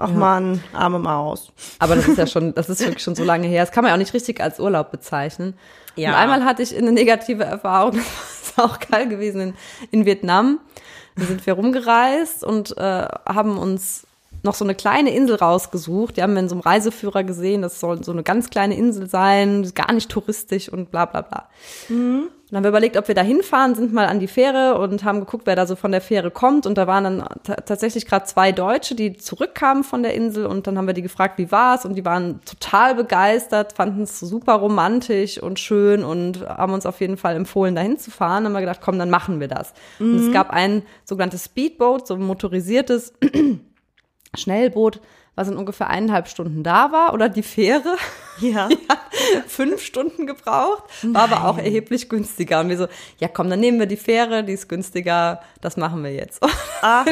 [0.00, 1.52] Ach man, arme Maus.
[1.78, 3.62] Aber das ist ja schon, das ist wirklich schon so lange her.
[3.64, 5.54] Das kann man ja auch nicht richtig als Urlaub bezeichnen.
[5.96, 6.10] Ja.
[6.10, 9.54] Und einmal hatte ich eine negative Erfahrung, das war auch geil gewesen in,
[9.90, 10.60] in Vietnam.
[11.16, 14.06] Da sind wir rumgereist und äh, haben uns
[14.42, 16.16] noch so eine kleine Insel rausgesucht.
[16.16, 17.62] Die haben wir in so einem Reiseführer gesehen.
[17.62, 21.48] Das soll so eine ganz kleine Insel sein, gar nicht touristisch und bla bla bla.
[22.50, 25.04] Und dann haben wir überlegt, ob wir da hinfahren, sind mal an die Fähre und
[25.04, 26.66] haben geguckt, wer da so von der Fähre kommt.
[26.66, 30.46] Und da waren dann ta- tatsächlich gerade zwei Deutsche, die zurückkamen von der Insel.
[30.46, 31.84] Und dann haben wir die gefragt, wie war's?
[31.84, 37.00] Und die waren total begeistert, fanden es super romantisch und schön und haben uns auf
[37.00, 38.42] jeden Fall empfohlen, dahin zu fahren.
[38.42, 39.72] Dann haben wir gedacht, komm, dann machen wir das.
[40.00, 43.12] Und es gab ein sogenanntes Speedboat, so ein motorisiertes
[44.36, 45.00] Schnellboot,
[45.40, 47.14] was in ungefähr eineinhalb Stunden da war.
[47.14, 47.96] Oder die Fähre
[48.40, 48.68] Ja.
[49.46, 52.60] fünf Stunden gebraucht, war aber auch erheblich günstiger.
[52.60, 56.04] Und wir so, ja komm, dann nehmen wir die Fähre, die ist günstiger, das machen
[56.04, 56.42] wir jetzt.
[56.82, 57.06] Ach,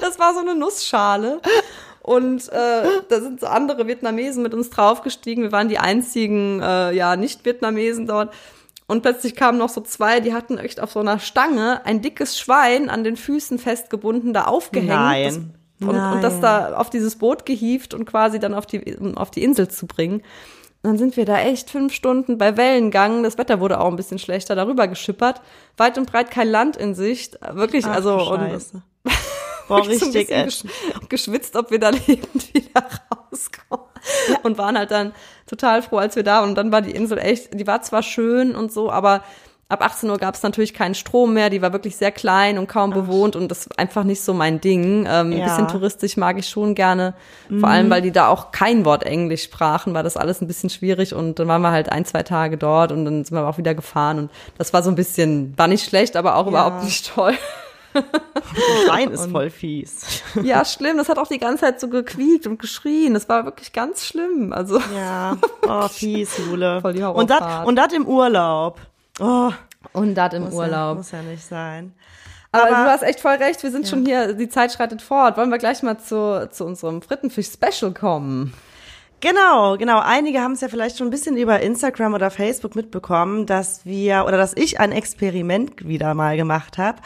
[0.00, 1.40] Das war so eine Nussschale.
[2.02, 5.44] Und äh, da sind so andere Vietnamesen mit uns draufgestiegen.
[5.44, 8.32] Wir waren die einzigen ja, ja, Nicht-Vietnamesen dort.
[8.86, 12.38] Und plötzlich kamen noch so zwei, die hatten echt auf so einer Stange ein dickes
[12.38, 14.90] Schwein an den Füßen festgebunden, da aufgehängt.
[14.90, 15.59] Nein.
[15.80, 19.42] Und, und das da auf dieses Boot gehievt und quasi dann auf die, auf die
[19.42, 20.22] Insel zu bringen.
[20.82, 23.22] dann sind wir da echt fünf Stunden bei Wellengang.
[23.22, 25.40] Das Wetter wurde auch ein bisschen schlechter, darüber geschippert.
[25.76, 27.38] Weit und breit kein Land in Sicht.
[27.52, 28.30] Wirklich, Ach, also.
[28.30, 28.40] Und.
[29.68, 30.72] Boah, so richtig ätzend.
[30.72, 33.86] gesch geschwitzt, ob wir da lebend wieder rauskommen.
[34.42, 35.12] Und waren halt dann
[35.46, 36.50] total froh, als wir da waren.
[36.50, 39.22] Und dann war die Insel echt, die war zwar schön und so, aber
[39.70, 41.48] ab 18 Uhr gab es natürlich keinen Strom mehr.
[41.48, 44.60] Die war wirklich sehr klein und kaum bewohnt und das ist einfach nicht so mein
[44.60, 45.06] Ding.
[45.08, 45.38] Ähm, Ja.
[45.38, 47.14] Ein bisschen touristisch mag ich schon gerne.
[47.60, 50.70] Vor allem, weil die da auch kein Wort Englisch sprachen, war das alles ein bisschen
[50.70, 51.14] schwierig.
[51.14, 53.74] Und dann waren wir halt ein, zwei Tage dort und dann sind wir auch wieder
[53.74, 54.18] gefahren.
[54.18, 57.34] Und das war so ein bisschen, war nicht schlecht, aber auch überhaupt nicht toll.
[57.94, 58.02] Der
[58.86, 60.22] Schwein ist voll fies.
[60.42, 60.96] Ja, schlimm.
[60.96, 63.14] Das hat auch die ganze Zeit so gequiekt und geschrien.
[63.14, 64.52] Das war wirklich ganz schlimm.
[64.52, 65.36] Also Ja,
[65.68, 66.80] oh, fies, Jule.
[66.80, 68.78] Voll die und das und das im Urlaub.
[69.20, 69.50] Oh,
[69.92, 70.96] und das im muss Ja, Urlaub.
[70.98, 71.92] muss ja nicht sein.
[72.52, 73.62] aber, aber- du hast echt voll recht.
[73.62, 74.32] Wir sind schon hier.
[74.34, 75.36] Die Zeit schreitet fort.
[75.36, 78.52] Wollen wir gleich mal zu, zu unserem Frittenfisch-Special kommen?
[79.20, 80.00] Genau, genau.
[80.00, 84.24] Einige haben es ja vielleicht schon ein bisschen über Instagram oder Facebook mitbekommen, dass wir
[84.26, 86.98] oder dass ich ein Experiment wieder mal gemacht habe.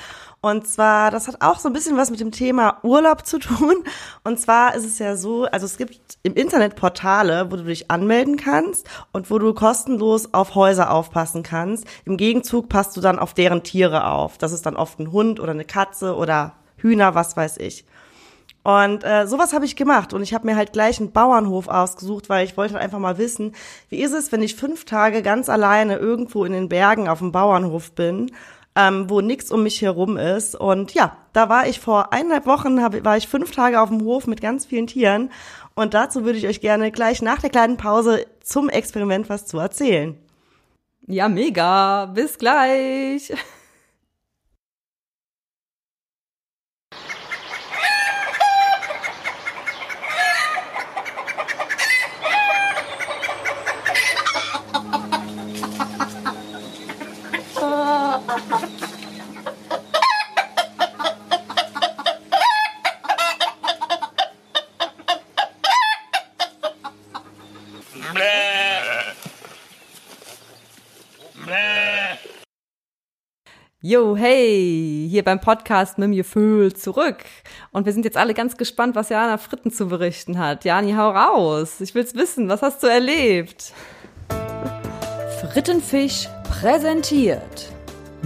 [0.45, 3.83] Und zwar, das hat auch so ein bisschen was mit dem Thema Urlaub zu tun.
[4.25, 7.91] Und zwar ist es ja so, also es gibt im Internet Portale, wo du dich
[7.91, 11.87] anmelden kannst und wo du kostenlos auf Häuser aufpassen kannst.
[12.05, 14.37] Im Gegenzug passt du dann auf deren Tiere auf.
[14.37, 17.87] Das ist dann oft ein Hund oder eine Katze oder Hühner, was weiß ich.
[18.65, 22.29] Und äh, sowas habe ich gemacht und ich habe mir halt gleich einen Bauernhof ausgesucht,
[22.29, 23.55] weil ich wollte halt einfach mal wissen,
[23.89, 27.33] wie ist es, wenn ich fünf Tage ganz alleine irgendwo in den Bergen auf dem
[27.33, 28.31] Bauernhof bin,
[28.77, 30.55] ähm, wo nichts um mich herum ist.
[30.55, 34.03] Und ja, da war ich vor eineinhalb Wochen, hab, war ich fünf Tage auf dem
[34.03, 35.31] Hof mit ganz vielen Tieren.
[35.75, 39.59] Und dazu würde ich euch gerne gleich nach der kleinen Pause zum Experiment was zu
[39.59, 40.17] erzählen.
[41.07, 42.07] Ja, mega.
[42.07, 43.33] Bis gleich.
[73.87, 77.19] Yo, hey, hier beim Podcast mit mir Föhl zurück.
[77.71, 80.65] Und wir sind jetzt alle ganz gespannt, was Jana Fritten zu berichten hat.
[80.65, 81.83] Jani, hau raus.
[81.83, 82.49] Ich will's wissen.
[82.49, 83.75] Was hast du erlebt?
[85.39, 87.75] Frittenfisch präsentiert.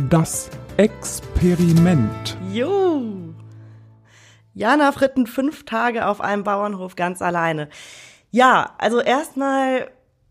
[0.09, 2.37] Das Experiment.
[2.53, 3.03] Jo!
[4.55, 7.69] Jana Fritten fünf Tage auf einem Bauernhof ganz alleine.
[8.31, 9.91] Ja, also erstmal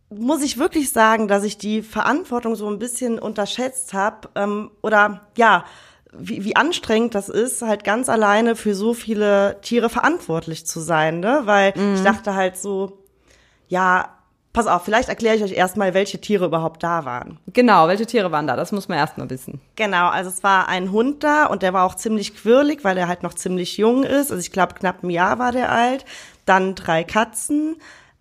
[0.09, 5.27] muss ich wirklich sagen, dass ich die Verantwortung so ein bisschen unterschätzt habe ähm, oder
[5.37, 5.65] ja,
[6.13, 11.19] wie, wie anstrengend das ist, halt ganz alleine für so viele Tiere verantwortlich zu sein,
[11.19, 11.41] ne?
[11.43, 13.03] Weil ich dachte halt so,
[13.67, 14.17] ja,
[14.57, 17.39] pass auf, vielleicht erkläre ich euch erstmal, welche Tiere überhaupt da waren.
[17.53, 18.55] Genau, welche Tiere waren da?
[18.55, 19.61] Das muss man erst mal wissen.
[19.75, 23.07] Genau, also es war ein Hund da und der war auch ziemlich quirlig, weil er
[23.07, 24.31] halt noch ziemlich jung ist.
[24.31, 26.05] Also ich glaube, knapp ein Jahr war der alt.
[26.45, 27.75] Dann drei Katzen,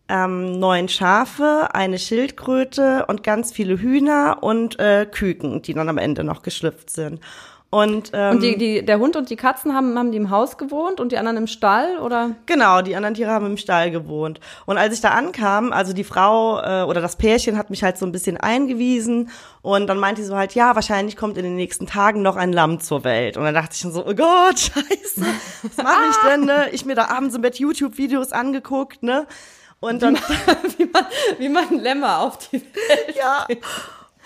[0.09, 5.99] ähm, neun Schafe, eine Schildkröte und ganz viele Hühner und äh, Küken, die dann am
[5.99, 7.21] Ende noch geschlüpft sind.
[7.69, 10.57] Und, ähm, Und die, die, der Hund und die Katzen haben, haben die im Haus
[10.57, 12.31] gewohnt und die anderen im Stall, oder?
[12.47, 14.39] Genau, die anderen Tiere haben im Stall gewohnt.
[14.67, 17.99] Und als ich da ankam, also die Frau äh, oder das Pärchen hat mich halt
[17.99, 19.31] so ein bisschen eingewiesen
[19.63, 22.53] und dann meinte sie so halt, ja, wahrscheinlich kommt in den nächsten Tagen noch ein
[22.53, 23.37] Lamm zur Welt.
[23.37, 25.27] Und dann dachte ich schon so, oh Gott, scheiße,
[25.63, 26.69] was mache ich denn, ne?
[26.71, 29.27] Ich mir da abends im Bett YouTube-Videos angeguckt, ne?
[29.81, 30.17] Und dann,
[30.79, 31.07] wie, man,
[31.39, 33.17] wie man Lämmer auf die Welt.
[33.17, 33.47] ja.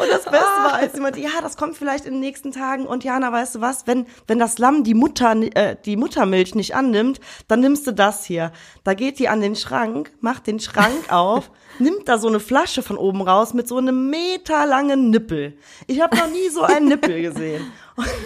[0.01, 2.87] Und das Beste war, als sie meinte, ja, das kommt vielleicht in den nächsten Tagen.
[2.87, 3.87] Und Jana, weißt du was?
[3.87, 8.25] Wenn, wenn das Lamm die Mutter, äh, die Muttermilch nicht annimmt, dann nimmst du das
[8.25, 8.51] hier.
[8.83, 12.83] Da geht die an den Schrank, macht den Schrank auf, nimmt da so eine Flasche
[12.83, 15.59] von oben raus mit so einem meterlangen Nippel.
[15.87, 17.71] Ich habe noch nie so einen Nippel gesehen.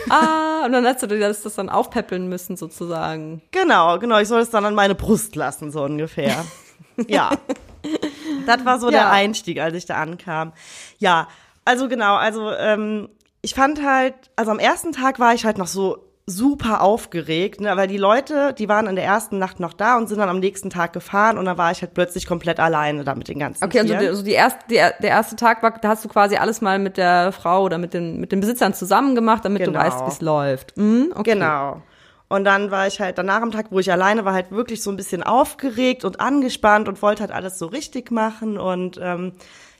[0.08, 3.42] Ah, und dann hast du das, das dann aufpäppeln müssen, sozusagen.
[3.50, 4.20] Genau, genau.
[4.20, 6.44] Ich soll es dann an meine Brust lassen, so ungefähr.
[7.08, 7.30] Ja.
[8.46, 8.92] Das war so Ja.
[8.92, 10.52] der Einstieg, als ich da ankam.
[10.98, 11.28] Ja,
[11.64, 13.08] also genau, also ähm,
[13.42, 17.76] ich fand halt, also am ersten Tag war ich halt noch so super aufgeregt, ne,
[17.76, 20.38] weil die Leute, die waren in der ersten Nacht noch da und sind dann am
[20.40, 23.62] nächsten Tag gefahren und dann war ich halt plötzlich komplett alleine da mit den ganzen
[23.62, 26.36] Okay, also, die, also die erste, die, der erste Tag war, da hast du quasi
[26.36, 29.72] alles mal mit der Frau oder mit den, mit den Besitzern zusammen gemacht, damit du
[29.72, 29.80] Genau.
[29.84, 30.74] weißt, wie es läuft.
[30.78, 31.34] Mhm, okay.
[31.34, 31.82] Genau.
[32.28, 34.90] Und dann war ich halt danach am Tag, wo ich alleine war, halt wirklich so
[34.90, 38.58] ein bisschen aufgeregt und angespannt und wollte halt alles so richtig machen.
[38.58, 39.32] Und ähm,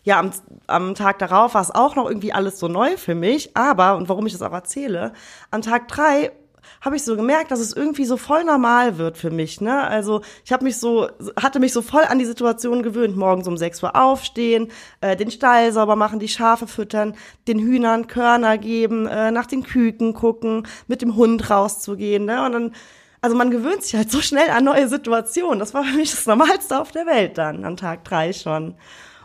[0.02, 0.30] ja, am,
[0.66, 3.56] am Tag darauf war es auch noch irgendwie alles so neu für mich.
[3.56, 5.12] Aber, und warum ich das auch erzähle,
[5.50, 6.32] am Tag drei
[6.80, 9.60] habe ich so gemerkt, dass es irgendwie so voll normal wird für mich.
[9.60, 9.82] Ne?
[9.82, 11.08] Also ich habe mich so,
[11.40, 14.68] hatte mich so voll an die Situation gewöhnt, morgens um 6 Uhr aufstehen,
[15.00, 17.14] äh, den Stall sauber machen, die Schafe füttern,
[17.48, 22.24] den Hühnern Körner geben, äh, nach den Küken gucken, mit dem Hund rauszugehen.
[22.24, 22.44] Ne?
[22.44, 22.72] Und dann,
[23.20, 25.58] also man gewöhnt sich halt so schnell an neue Situationen.
[25.58, 28.74] Das war für mich das Normalste auf der Welt dann, an Tag drei schon.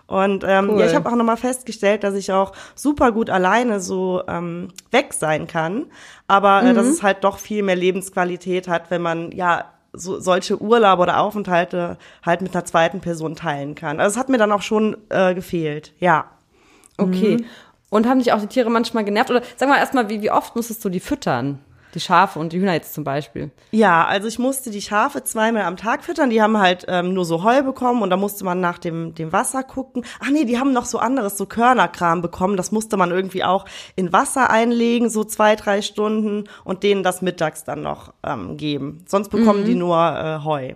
[0.10, 0.80] Und ähm, Cool.
[0.80, 5.14] ja, ich habe auch nochmal festgestellt, dass ich auch super gut alleine so ähm, weg
[5.14, 5.86] sein kann,
[6.28, 10.60] aber äh, dass es halt doch viel mehr Lebensqualität hat, wenn man ja so, solche
[10.60, 14.00] Urlaube oder Aufenthalte halt mit einer zweiten Person teilen kann.
[14.00, 16.26] Also es hat mir dann auch schon äh, gefehlt, ja.
[16.98, 17.46] Okay.
[17.92, 19.30] Und haben dich auch die Tiere manchmal genervt?
[19.30, 21.60] Oder sag mal erstmal, wie, wie oft musstest du die füttern?
[21.94, 23.50] Die Schafe und die Hühner jetzt zum Beispiel.
[23.72, 26.30] Ja, also ich musste die Schafe zweimal am Tag füttern.
[26.30, 29.34] Die haben halt ähm, nur so Heu bekommen und da musste man nach dem, dem
[29.34, 30.06] Wasser gucken.
[30.20, 32.58] Ach nee, die haben noch so anderes, so Körnerkram bekommen.
[32.58, 33.66] Das musste man irgendwie auch
[33.96, 39.04] in Wasser einlegen, so zwei, drei Stunden und denen das mittags dann noch ähm, geben.
[39.08, 40.74] Sonst bekommen die nur äh, Heu.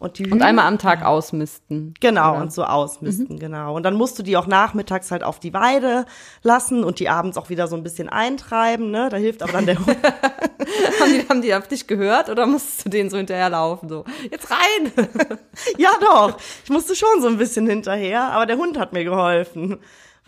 [0.00, 1.92] Und, die Und einmal am Tag ausmisten.
[1.98, 2.42] Genau, Oder?
[2.42, 3.74] und so ausmisten, genau.
[3.74, 6.06] Und dann musst du die auch nachmittags halt auf die Weide
[6.42, 9.08] lassen und die abends auch wieder so ein bisschen eintreiben, ne?
[9.10, 9.96] Da hilft aber dann der Hund.
[11.00, 13.88] haben, die, haben die auf dich gehört oder musstest du denen so hinterherlaufen?
[13.88, 14.92] So, jetzt rein!
[15.76, 16.38] Ja, doch.
[16.62, 19.78] Ich musste schon so ein bisschen hinterher, aber der Hund hat mir geholfen.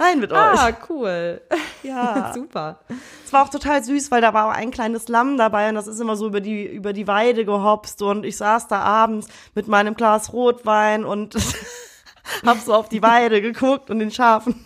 [0.00, 0.38] Rein mit euch.
[0.38, 1.40] ah, cool.
[1.82, 2.32] Ja.
[2.34, 2.80] Super.
[3.24, 5.86] Es war auch total süß, weil da war auch ein kleines Lamm dabei und das
[5.86, 9.66] ist immer so über die, über die Weide gehopst und ich saß da abends mit
[9.66, 11.36] meinem Glas Rotwein und
[12.44, 14.62] hab so auf die Weide geguckt und den Schafen,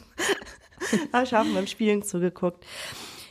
[1.12, 2.64] den Schafen beim Spielen zugeguckt.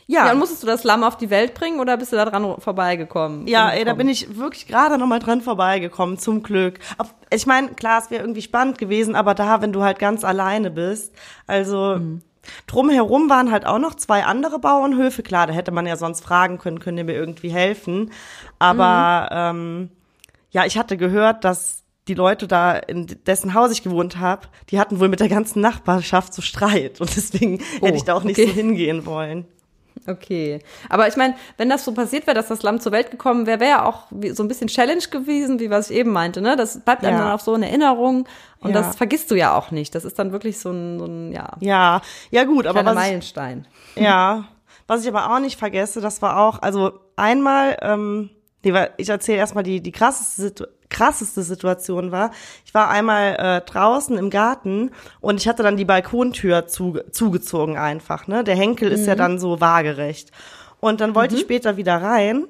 [0.06, 2.60] Ja, und musstest du das Lamm auf die Welt bringen oder bist du da dran
[2.60, 3.46] vorbeigekommen?
[3.46, 6.78] Ja, ey, da bin ich wirklich gerade noch mal dran vorbeigekommen, zum Glück.
[7.30, 10.70] Ich meine, klar, es wäre irgendwie spannend gewesen, aber da, wenn du halt ganz alleine
[10.70, 11.14] bist,
[11.46, 11.98] also
[12.66, 15.22] drumherum waren halt auch noch zwei andere Bauernhöfe.
[15.22, 18.10] Klar, da hätte man ja sonst fragen können, könnt ihr mir irgendwie helfen.
[18.58, 19.90] Aber ähm,
[20.50, 24.78] ja, ich hatte gehört, dass die Leute da, in dessen Haus ich gewohnt habe, die
[24.78, 27.00] hatten wohl mit der ganzen Nachbarschaft so Streit.
[27.00, 28.48] Und deswegen hätte ich da auch nicht okay.
[28.48, 29.46] so hingehen wollen.
[30.06, 30.60] Okay.
[30.88, 33.60] Aber ich meine, wenn das so passiert wäre, dass das Lamm zur Welt gekommen wäre,
[33.60, 36.56] wäre ja auch so ein bisschen Challenge gewesen, wie was ich eben meinte, ne?
[36.56, 37.24] Das bleibt einem Ja.
[37.24, 38.26] dann auch so in Erinnerung
[38.60, 38.82] und Ja.
[38.82, 39.94] das vergisst du ja auch nicht.
[39.94, 42.98] Das ist dann wirklich so ein, so ein ja, Ja, ja gut, aber was ich,
[42.98, 43.66] Meilenstein.
[43.96, 44.44] Ja,
[44.86, 48.30] was ich aber auch nicht vergesse, das war auch, also einmal, ähm,
[48.64, 52.30] nee, weil ich erzähle erstmal die, die krasseste, Situ krasseste Situation war.
[52.64, 57.76] Ich war einmal äh, draußen im Garten und ich hatte dann die Balkontür zu, zugezogen
[57.76, 58.44] einfach, ne?
[58.44, 60.30] Der Henkel ist ja dann so waagerecht.
[60.78, 62.44] Und dann wollte ich später wieder rein.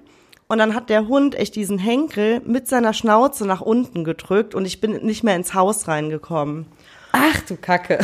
[0.47, 4.67] Und dann hat der Hund echt diesen Henkel mit seiner Schnauze nach unten gedrückt und
[4.67, 6.67] ich bin nicht mehr ins Haus reingekommen.
[7.12, 7.99] Ach du Kacke.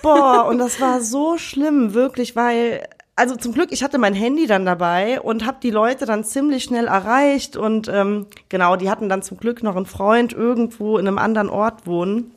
[0.00, 2.86] Boah, und das war so schlimm, wirklich, weil,
[3.16, 6.64] also zum Glück, ich hatte mein Handy dann dabei und habe die Leute dann ziemlich
[6.64, 11.06] schnell erreicht und ähm, genau, die hatten dann zum Glück noch einen Freund irgendwo in
[11.06, 12.32] einem anderen Ort wohnen.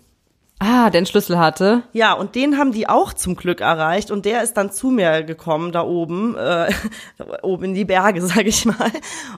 [0.60, 1.84] Ah, der einen Schlüssel hatte.
[1.94, 5.22] Ja, und den haben die auch zum Glück erreicht und der ist dann zu mir
[5.22, 6.72] gekommen da oben, äh,
[7.44, 8.92] oben in die Berge, sag ich mal,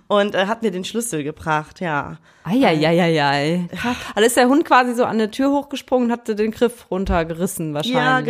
[0.07, 2.17] und äh, hat mir den Schlüssel gebracht, ja.
[2.45, 3.67] Eieieiei.
[4.15, 7.73] Also ist der Hund quasi so an der Tür hochgesprungen und hatte den Griff runtergerissen
[7.73, 7.95] wahrscheinlich.
[7.95, 8.21] Ja,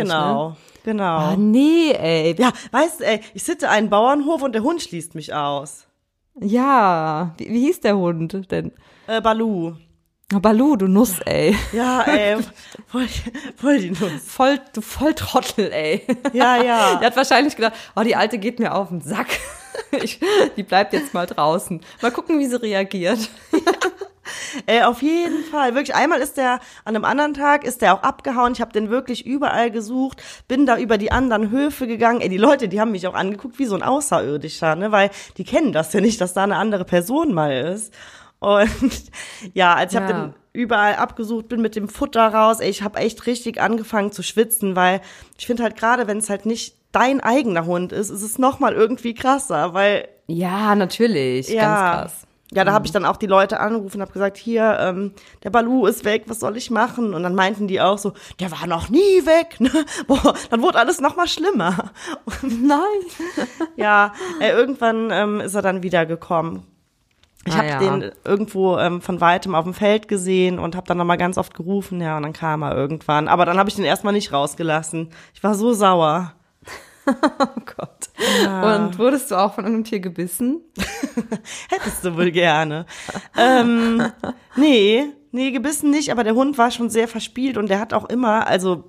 [0.50, 0.56] Ne?
[0.84, 1.18] Genau.
[1.18, 2.34] Ah, nee, ey.
[2.38, 5.86] Ja, weißt du, ey, ich sitze einen Bauernhof und der Hund schließt mich aus.
[6.40, 7.34] Ja.
[7.38, 8.72] Wie, wie hieß der Hund denn?
[9.06, 9.74] Äh, Balu.
[10.38, 11.56] Balu, du Nuss, ey.
[11.72, 12.36] Ja, ey,
[12.86, 13.08] voll,
[13.56, 14.22] voll die Nuss.
[14.24, 16.06] Voll, du Volltrottel, ey.
[16.32, 16.96] Ja, ja.
[16.96, 19.28] Der hat wahrscheinlich gedacht, oh, die Alte geht mir auf den Sack.
[20.02, 20.20] Ich,
[20.56, 21.80] die bleibt jetzt mal draußen.
[22.02, 23.30] Mal gucken, wie sie reagiert.
[24.66, 25.74] Ey, auf jeden Fall.
[25.74, 28.52] Wirklich, einmal ist der, an einem anderen Tag ist der auch abgehauen.
[28.52, 32.20] Ich habe den wirklich überall gesucht, bin da über die anderen Höfe gegangen.
[32.20, 34.92] Ey, die Leute, die haben mich auch angeguckt wie so ein Außerirdischer, ne?
[34.92, 37.92] Weil die kennen das ja nicht, dass da eine andere Person mal ist.
[38.38, 38.70] Und
[39.54, 40.18] ja, also ich habe Ja.
[40.26, 42.60] den überall abgesucht, bin mit dem Futter raus.
[42.60, 45.00] Ey, ich habe echt richtig angefangen zu schwitzen, weil
[45.38, 48.58] ich finde halt gerade, wenn es halt nicht dein eigener Hund ist, ist es noch
[48.58, 51.48] mal irgendwie krasser, weil Ja, natürlich.
[51.48, 51.60] ja.
[51.62, 52.26] Ganz krass.
[52.52, 55.12] Ja, da habe ich dann auch die Leute angerufen und habe gesagt, hier, ähm,
[55.44, 57.14] der Balu ist weg, was soll ich machen?
[57.14, 59.60] Und dann meinten die auch so, der war noch nie weg.
[59.60, 59.70] Ne?
[60.08, 61.90] Boah, dann wurde alles noch mal schlimmer.
[62.42, 62.78] Nein.
[63.76, 66.64] Ja, ey, irgendwann ähm, ist er dann wiedergekommen.
[67.46, 67.78] Ich Ah, habe ja.
[67.78, 71.38] den irgendwo ähm, von weitem auf dem Feld gesehen und habe dann noch mal ganz
[71.38, 73.28] oft gerufen, ja, und dann kam er irgendwann.
[73.28, 75.08] Aber dann habe ich den erstmal nicht rausgelassen.
[75.34, 76.34] Ich war so sauer.
[77.40, 78.10] Oh Gott.
[78.80, 80.60] Und wurdest du auch von irgendeinem Tier gebissen?
[81.70, 82.86] Hättest du wohl gerne.
[83.36, 84.02] ähm,
[84.56, 88.04] nee, nee, gebissen nicht, aber der Hund war schon sehr verspielt und der hat auch
[88.08, 88.84] immer, also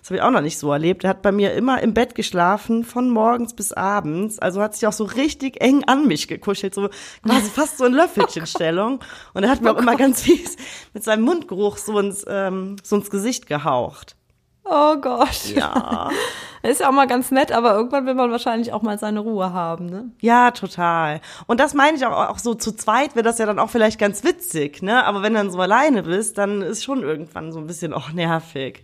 [0.00, 1.02] Das habe ich auch noch nicht so erlebt.
[1.02, 4.38] Der hat bei mir immer im Bett geschlafen, von morgens bis abends.
[4.38, 6.90] Also hat sich auch so richtig eng an mich gekuschelt, so
[7.26, 9.00] quasi fast so in Löffelchenstellung.
[9.32, 10.56] Und er hat mir auch immer ganz fies
[10.92, 14.16] mit seinem Mundgeruch so ins, ähm, so ins Gesicht gehaucht.
[14.64, 15.44] Oh Gott.
[15.54, 16.10] Ja.
[16.62, 19.52] Ist ja auch mal ganz nett, aber irgendwann will man wahrscheinlich auch mal seine Ruhe
[19.52, 20.10] haben, ne?
[20.20, 21.20] Ja, total.
[21.46, 23.98] Und das meine ich auch, auch so zu zweit wäre das ja dann auch vielleicht
[23.98, 25.04] ganz witzig, ne?
[25.04, 28.12] Aber wenn du dann so alleine bist, dann ist schon irgendwann so ein bisschen auch
[28.12, 28.82] nervig.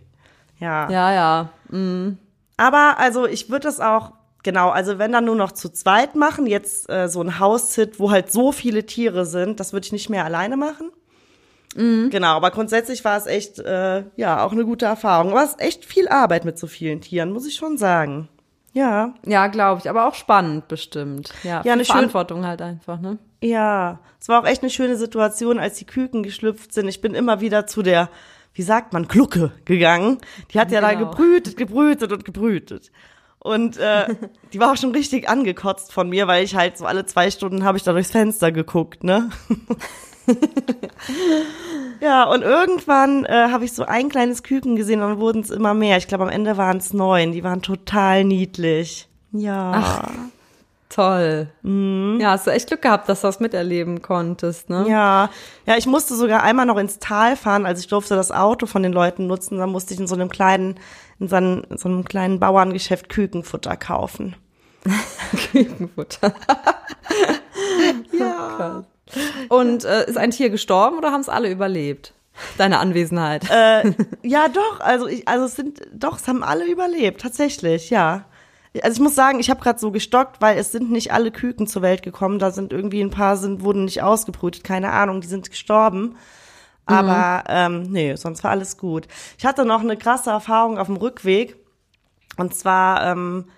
[0.59, 0.87] Ja.
[0.91, 1.49] Ja, ja.
[1.69, 2.19] Mhm.
[2.55, 4.11] Aber also ich würde das auch,
[4.43, 8.11] genau, also wenn dann nur noch zu zweit machen, jetzt äh, so ein Hauszit, wo
[8.11, 10.91] halt so viele Tiere sind, das würde ich nicht mehr alleine machen.
[11.75, 15.31] Genau, aber grundsätzlich war es echt, äh, ja, auch eine gute Erfahrung.
[15.31, 18.27] Aber es ist echt viel Arbeit mit so vielen Tieren, muss ich schon sagen.
[18.73, 21.33] Ja, Ja, glaube ich, aber auch spannend bestimmt.
[21.43, 23.17] Ja, Ja, eine Verantwortung halt einfach, ne?
[23.41, 23.99] ja.
[24.19, 26.87] Es war auch echt eine schöne Situation, als die Küken geschlüpft sind.
[26.87, 28.07] Ich bin immer wieder zu der,
[28.53, 30.19] wie sagt man, Glucke gegangen.
[30.53, 31.09] Die hat ja da Genau.
[31.09, 32.91] gebrütet, gebrütet und gebrütet.
[33.39, 34.05] Und äh,
[34.53, 37.63] die war auch schon richtig angekotzt von mir, weil ich halt so alle zwei Stunden
[37.63, 39.31] habe ich da durchs Fenster geguckt, ne?
[42.01, 45.49] ja, und irgendwann äh, habe ich so ein kleines Küken gesehen und dann wurden es
[45.49, 45.97] immer mehr.
[45.97, 47.31] Ich glaube, am Ende waren es neun.
[47.31, 49.07] Die waren total niedlich.
[49.31, 50.03] Ja.
[50.91, 51.47] Toll.
[51.63, 54.85] Ja, hast du echt Glück gehabt, dass du das miterleben konntest, ne?
[54.89, 55.29] Ja,
[55.65, 58.83] ja, ich musste sogar einmal noch ins Tal fahren, also ich durfte das Auto von
[58.83, 60.77] den Leuten nutzen, dann musste ich in so einem kleinen,
[61.19, 64.35] in so einem, in so einem kleinen Bauerngeschäft Kükenfutter kaufen.
[65.53, 66.33] Kükenfutter.
[68.19, 68.83] ja.
[69.49, 72.13] Und äh, ist ein Tier gestorben oder haben es alle überlebt?
[72.57, 73.49] Deine Anwesenheit.
[73.49, 73.93] Äh,
[74.23, 78.25] ja, doch, also ich, also es sind, doch, es haben alle überlebt, tatsächlich, ja.
[78.81, 81.67] Also ich muss sagen, ich habe gerade so gestockt, weil es sind nicht alle Küken
[81.67, 82.39] zur Welt gekommen.
[82.39, 86.15] Da sind irgendwie ein paar sind wurden nicht ausgebrütet, keine Ahnung, die sind gestorben.
[86.85, 89.07] Aber ähm, nee, sonst war alles gut.
[89.37, 91.57] Ich hatte noch eine krasse Erfahrung auf dem Rückweg.
[92.37, 93.49] Und zwar, ähm,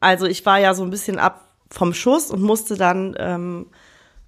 [0.00, 3.66] also ich war ja so ein bisschen ab vom Schuss und musste dann ähm,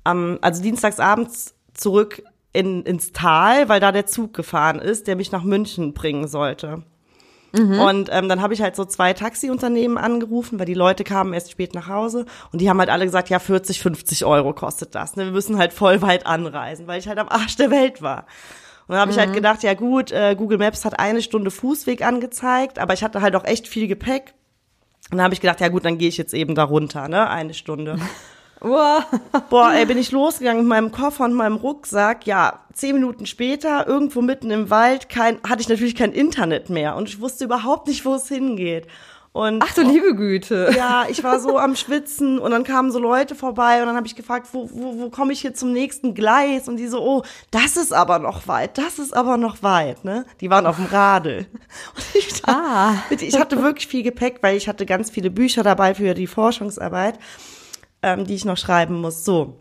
[0.08, 5.30] am, also dienstagsabends zurück in, ins Tal, weil da der Zug gefahren ist, der mich
[5.32, 6.82] nach München bringen sollte.
[7.80, 11.50] Und ähm, dann habe ich halt so zwei Taxiunternehmen angerufen, weil die Leute kamen erst
[11.50, 15.16] spät nach Hause und die haben halt alle gesagt, ja 40, 50 Euro kostet das.
[15.16, 15.24] Ne?
[15.24, 18.26] Wir müssen halt voll weit anreisen, weil ich halt am Arsch der Welt war.
[18.86, 22.02] Und dann habe ich halt gedacht, ja gut, äh, Google Maps hat eine Stunde Fußweg
[22.02, 24.34] angezeigt, aber ich hatte halt auch echt viel Gepäck.
[25.10, 27.28] Und dann habe ich gedacht, ja gut, dann gehe ich jetzt eben da runter, ne?
[27.28, 27.98] Eine Stunde.
[28.60, 32.26] Boah, ey, bin ich losgegangen mit meinem Koffer und meinem Rucksack.
[32.26, 36.96] Ja, zehn Minuten später, irgendwo mitten im Wald, kein, hatte ich natürlich kein Internet mehr
[36.96, 38.86] und ich wusste überhaupt nicht, wo es hingeht.
[39.32, 40.70] Und Ach du liebe Güte.
[40.76, 44.06] ja, ich war so am Schwitzen und dann kamen so Leute vorbei und dann habe
[44.06, 46.66] ich gefragt, wo, wo, wo komme ich hier zum nächsten Gleis?
[46.66, 50.24] Und die so, oh, das ist aber noch weit, das ist aber noch weit, ne?
[50.40, 51.46] Die waren auf dem Radl.
[51.94, 52.94] Und ich, Ah.
[53.10, 56.26] dachte, ich hatte wirklich viel Gepäck, weil ich hatte ganz viele Bücher dabei für die
[56.26, 57.18] Forschungsarbeit,
[58.02, 59.24] ähm, die ich noch schreiben muss.
[59.24, 59.58] So.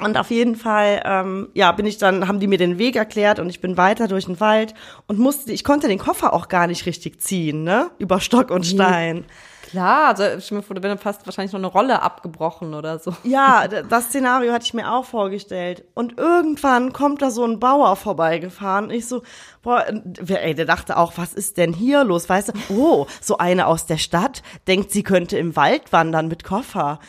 [0.00, 3.40] Und auf jeden Fall, ähm, ja, bin ich dann, haben die mir den Weg erklärt
[3.40, 4.74] und ich bin weiter durch den Wald
[5.08, 7.90] und musste, ich konnte den Koffer auch gar nicht richtig ziehen, ne?
[7.98, 9.24] Über Stock und Stein.
[9.68, 13.14] Klar, also ich mir vor, da wäre fast wahrscheinlich noch eine Rolle abgebrochen oder so.
[13.22, 15.84] Ja, das Szenario hatte ich mir auch vorgestellt.
[15.92, 18.90] Und irgendwann kommt da so ein Bauer vorbeigefahren.
[18.90, 19.22] Ich so,
[19.60, 19.84] boah,
[20.26, 22.30] ey, der dachte auch, was ist denn hier los?
[22.30, 26.44] Weißt du, oh, so eine aus der Stadt denkt, sie könnte im Wald wandern mit
[26.44, 26.98] Koffer.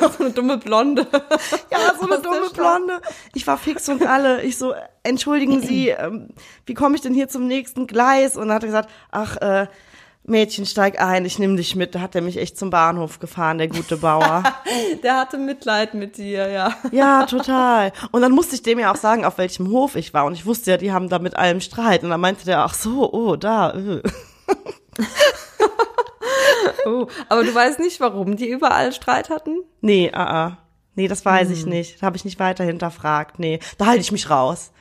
[0.00, 1.06] So eine dumme Blonde.
[1.70, 2.50] Ja, so eine Aus dumme.
[2.54, 3.00] Blonde.
[3.34, 4.42] Ich war fix und alle.
[4.42, 6.30] Ich so, entschuldigen Sie, ähm,
[6.66, 8.36] wie komme ich denn hier zum nächsten Gleis?
[8.36, 9.66] Und dann hat er gesagt, ach, äh,
[10.30, 11.94] Mädchen, steig ein, ich nehme dich mit.
[11.94, 14.42] Da hat er mich echt zum Bahnhof gefahren, der gute Bauer.
[15.02, 16.74] Der hatte Mitleid mit dir, ja.
[16.92, 17.92] Ja, total.
[18.12, 20.24] Und dann musste ich dem ja auch sagen, auf welchem Hof ich war.
[20.24, 22.02] Und ich wusste ja, die haben da mit allem Streit.
[22.02, 23.72] Und dann meinte der, ach so, oh, da.
[23.72, 24.02] Äh.
[26.86, 29.62] Oh, aber du weißt nicht, warum die überall Streit hatten?
[29.80, 30.58] Nee, ah, ah.
[30.94, 32.02] Nee, das weiß ich nicht.
[32.02, 33.38] Da habe ich nicht weiter hinterfragt.
[33.38, 34.72] Nee, da halte ich mich raus.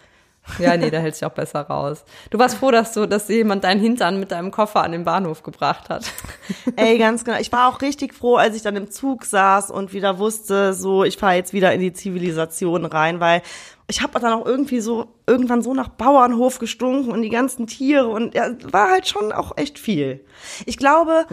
[0.60, 2.04] Ja, nee, da hält sich auch besser raus.
[2.30, 5.44] Du warst froh, dass du, dass jemand deinen Hintern mit deinem Koffer an den Bahnhof
[5.44, 6.06] gebracht hat.
[6.76, 7.40] Ey, ganz genau.
[7.40, 11.04] Ich war auch richtig froh, als ich dann im Zug saß und wieder wusste, so,
[11.04, 13.42] ich fahre jetzt wieder in die Zivilisation rein, weil
[13.88, 18.08] ich habe dann auch irgendwie so, irgendwann so nach Bauernhof gestunken und die ganzen Tiere
[18.08, 20.24] und ja, war halt schon auch echt viel.
[20.68, 21.26] Ich glaube,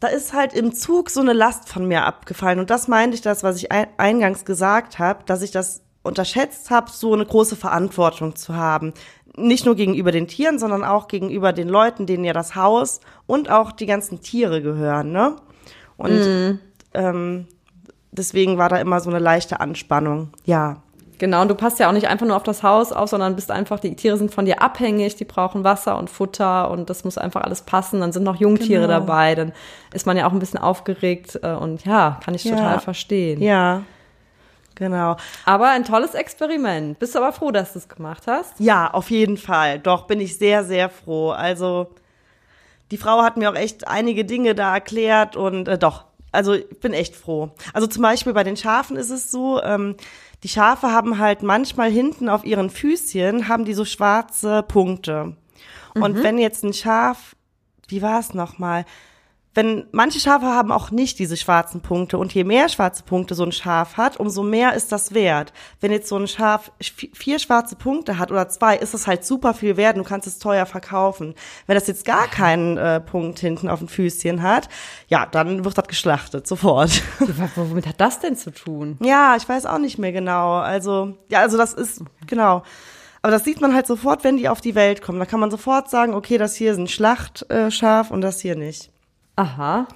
[0.00, 3.20] da ist halt im Zug so eine Last von mir abgefallen und das meinte ich
[3.20, 7.56] das, was ich ein, eingangs gesagt habe, dass ich das unterschätzt habe, so eine große
[7.56, 8.92] Verantwortung zu haben.
[9.36, 13.50] Nicht nur gegenüber den Tieren, sondern auch gegenüber den Leuten, denen ja das Haus und
[13.50, 15.36] auch die ganzen Tiere gehören, ne?
[15.96, 16.58] Und
[16.94, 17.46] ähm,
[18.10, 20.30] deswegen war da immer so eine leichte Anspannung.
[20.44, 20.78] Ja.
[21.18, 23.50] Genau, und du passt ja auch nicht einfach nur auf das Haus auf, sondern bist
[23.50, 27.18] einfach, die Tiere sind von dir abhängig, die brauchen Wasser und Futter und das muss
[27.18, 28.00] einfach alles passen.
[28.00, 29.00] Dann sind noch Jungtiere Genau.
[29.00, 29.52] dabei, dann
[29.92, 32.56] ist man ja auch ein bisschen aufgeregt äh, und ja, kann ich Ja.
[32.56, 33.42] total verstehen.
[33.42, 33.82] Ja,
[34.80, 35.16] genau.
[35.44, 36.98] Aber ein tolles Experiment.
[36.98, 38.58] Bist du aber froh, dass du es gemacht hast?
[38.58, 39.78] Ja, auf jeden Fall.
[39.78, 41.30] Doch, bin ich sehr, sehr froh.
[41.30, 41.94] Also,
[42.90, 46.80] die Frau hat mir auch echt einige Dinge da erklärt und äh, doch, also ich
[46.80, 47.50] bin echt froh.
[47.72, 49.96] Also zum Beispiel bei den Schafen ist es so, ähm,
[50.42, 55.36] die Schafe haben halt manchmal hinten auf ihren Füßchen, haben die so schwarze Punkte.
[55.94, 57.34] Und wenn jetzt ein Schaf,
[57.88, 58.84] wie war es nochmal?
[59.52, 63.42] Wenn manche Schafe haben auch nicht diese schwarzen Punkte und je mehr schwarze Punkte so
[63.42, 65.52] ein Schaf hat, umso mehr ist das wert.
[65.80, 69.24] Wenn jetzt so ein Schaf sch- vier schwarze Punkte hat oder zwei, ist es halt
[69.24, 69.96] super viel wert.
[69.96, 71.34] und Du kannst es teuer verkaufen.
[71.66, 74.68] Wenn das jetzt gar keinen äh, Punkt hinten auf dem Füßchen hat,
[75.08, 77.02] ja, dann wird das geschlachtet sofort.
[77.56, 78.98] Womit hat das denn zu tun?
[79.02, 80.58] ja, ich weiß auch nicht mehr genau.
[80.58, 82.62] Also ja, also das ist genau.
[83.22, 85.18] Aber das sieht man halt sofort, wenn die auf die Welt kommen.
[85.18, 88.90] Da kann man sofort sagen, okay, das hier ist ein Schlachtschaf und das hier nicht.
[89.40, 89.88] Aha.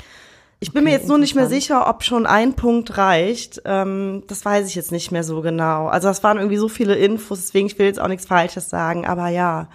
[0.60, 3.60] Ich bin mir jetzt nur nicht mehr sicher, ob schon ein Punkt reicht.
[3.66, 5.88] Ähm, das weiß ich jetzt nicht mehr so genau.
[5.88, 9.06] Also das waren irgendwie so viele Infos, deswegen ich will jetzt auch nichts Falsches sagen,
[9.06, 9.68] aber ja.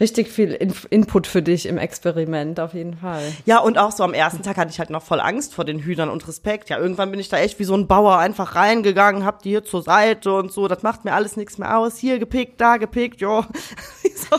[0.00, 3.32] Richtig viel In Input für dich im Experiment, auf jeden Fall.
[3.46, 5.78] Ja, und auch so am ersten Tag hatte ich halt noch voll Angst vor den
[5.78, 6.68] Hühnern und Respekt.
[6.68, 9.64] Ja, irgendwann bin ich da echt wie so ein Bauer einfach reingegangen, hab die hier
[9.64, 10.66] zur Seite und so.
[10.66, 11.96] Das macht mir alles nichts mehr aus.
[11.96, 13.44] Hier gepickt, da gepickt, jo.
[14.30, 14.36] so.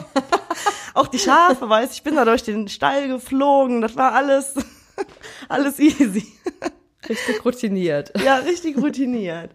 [0.94, 3.80] Auch die Schafe, weiß ich, bin da durch den Stall geflogen.
[3.80, 4.56] Das war alles,
[5.48, 6.26] alles easy.
[7.08, 8.12] Richtig routiniert.
[8.24, 9.52] Ja, richtig routiniert.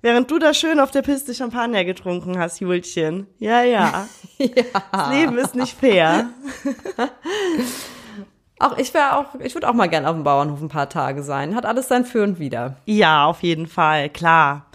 [0.00, 3.26] Während du da schön auf der Piste Champagner getrunken hast, Julchen.
[3.38, 4.06] Ja, ja.
[4.92, 6.30] Das Leben ist nicht fair.
[8.60, 11.22] Auch ich wäre auch, ich würde auch mal gern auf dem Bauernhof ein paar Tage
[11.22, 11.54] sein.
[11.54, 12.76] Hat alles sein Für und Wider.
[12.86, 14.66] Ja, auf jeden Fall, klar.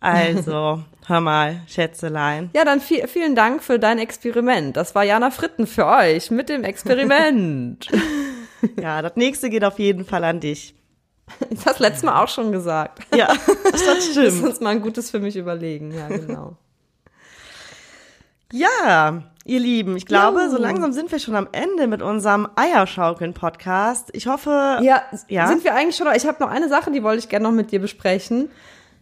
[0.00, 2.48] Also, hör mal, Schätzelein.
[2.54, 4.74] Ja, dann viel, vielen Dank für dein Experiment.
[4.74, 7.88] Das war Jana Fritten für euch mit dem Experiment.
[8.80, 10.74] Ja, das nächste geht auf jeden Fall an dich.
[11.50, 13.00] Ich das letzte Mal auch schon gesagt.
[13.14, 13.28] Ja,
[13.72, 14.42] das Lass stimmt.
[14.44, 15.92] uns mal ein Gutes für mich überlegen.
[15.92, 16.56] Ja, genau.
[18.52, 20.50] Ja, ihr Lieben, ich glaube, Jo.
[20.50, 24.08] so langsam sind wir schon am Ende mit unserem Eierschaukeln-Podcast.
[24.12, 25.46] Ich hoffe, Ja, Ja?
[25.46, 27.70] sind wir eigentlich schon, ich habe noch eine Sache, die wollte ich gerne noch mit
[27.70, 28.50] dir besprechen.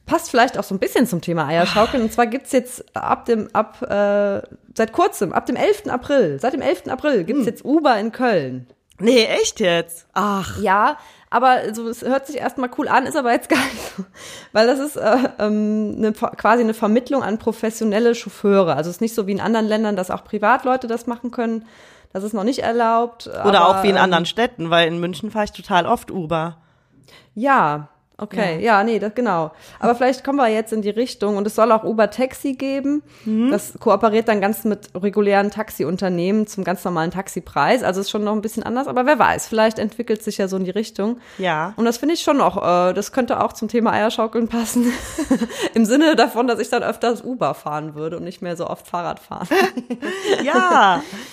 [0.04, 2.02] Passt vielleicht auch so ein bisschen zum Thema Eierschaukeln.
[2.02, 4.42] Und zwar gibt's jetzt ab dem, ab, äh,
[4.76, 5.88] seit kurzem, ab dem 11.
[5.88, 6.88] April, seit dem 11.
[6.88, 8.66] April gibt's jetzt Uber in Köln.
[8.98, 10.06] Nee, echt jetzt?
[10.12, 10.98] Ach, Ja,
[11.30, 14.04] aber so, es hört sich erstmal cool an, ist aber jetzt gar nicht so.
[14.52, 18.76] Weil das ist äh, ähm, eine, quasi eine Vermittlung an professionelle Chauffeure.
[18.76, 21.66] Also es ist nicht so wie in anderen Ländern, dass auch Privatleute das machen können.
[22.12, 23.26] Das ist noch nicht erlaubt.
[23.26, 26.10] oder aber, auch wie in ähm, anderen Städten, weil in München fahre ich total oft
[26.10, 26.56] Uber.
[27.34, 27.88] Ja,
[28.18, 29.52] okay, ja, nee, das genau.
[29.80, 33.02] Aber vielleicht kommen wir jetzt in die Richtung und es soll auch Uber Taxi geben.
[33.24, 33.50] Mhm.
[33.50, 37.82] Das kooperiert dann ganz mit regulären Taxiunternehmen zum ganz normalen Taxipreis.
[37.82, 40.56] Also ist schon noch ein bisschen anders, aber wer weiß, vielleicht entwickelt sich ja so
[40.56, 41.18] in die Richtung.
[41.38, 41.72] Ja.
[41.76, 44.92] Und das finde ich schon auch, äh, das könnte auch zum Thema Eierschaukeln passen.
[45.74, 48.86] Im Sinne davon, dass ich dann öfters Uber fahren würde und nicht mehr so oft
[48.86, 49.48] Fahrrad fahren.
[50.42, 50.58] Ja,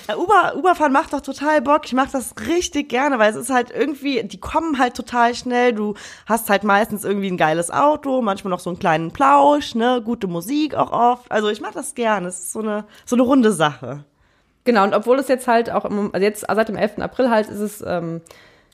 [0.07, 1.81] Ja, Uber, Uberfahren macht doch total Bock.
[1.85, 5.73] Ich mache das richtig gerne, weil es ist halt irgendwie, die kommen halt total schnell.
[5.73, 10.01] Du hast halt meistens irgendwie ein geiles Auto, manchmal noch so einen kleinen Plausch, ne,
[10.03, 11.31] gute Musik auch oft.
[11.31, 12.27] Also ich mache das gerne.
[12.27, 14.03] Es ist so eine so eine runde Sache.
[14.65, 16.99] Genau, und obwohl es jetzt halt auch, im, also jetzt seit dem 11.
[16.99, 18.21] April halt ist es ähm,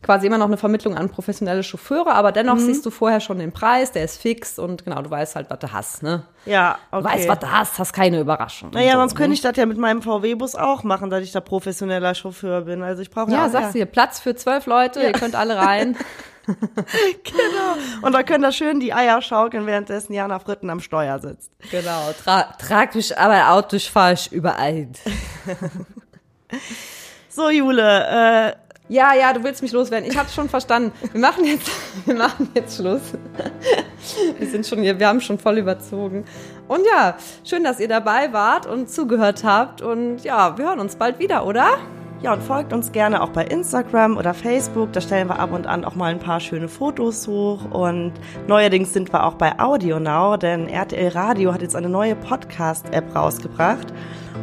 [0.01, 2.59] quasi immer noch eine Vermittlung an professionelle Chauffeure, aber dennoch Mhm.
[2.65, 5.59] siehst du vorher schon den Preis, der ist fix und genau, du weißt halt, was
[5.59, 6.23] du hast, ne?
[6.45, 7.03] Ja, okay.
[7.03, 8.71] Du weißt, was du hast, hast keine Überraschung.
[8.73, 9.33] naja, so, sonst könnte ne?
[9.35, 12.81] ich das ja mit meinem VW-Bus auch machen, dass ich da professioneller Chauffeur bin.
[12.81, 15.55] Also ich brauche Ja, ja, sagst du hier, Platz für zwölf Leute, ihr könnt alle
[15.57, 15.95] rein.
[18.01, 21.51] Und da können da schön die Eier schaukeln, währenddessen Jana Fritten am Steuer sitzt.
[21.69, 24.87] genau, tra trag mich aber Auto, ich fahr ich überall.
[27.33, 28.53] So, Jule, äh,
[28.91, 30.09] Ja, ja, du willst mich loswerden.
[30.09, 30.91] Ich hab's schon verstanden.
[31.13, 31.71] Wir machen jetzt,
[32.05, 33.13] wir machen jetzt Schluss.
[34.37, 36.25] Wir sind schon hier, wir haben schon voll überzogen.
[36.67, 37.15] Und ja,
[37.45, 39.81] schön, dass ihr dabei wart und zugehört habt.
[39.81, 41.77] Und ja, wir hören uns bald wieder, oder?
[42.21, 44.93] Ja, und folgt uns gerne auch bei Instagram oder Facebook.
[44.93, 47.65] Da stellen wir ab und an auch mal ein paar schöne Fotos hoch.
[47.71, 48.13] Und
[48.45, 53.91] neuerdings sind wir auch bei AudioNow, denn RTL Radio hat jetzt eine neue Podcast-App rausgebracht.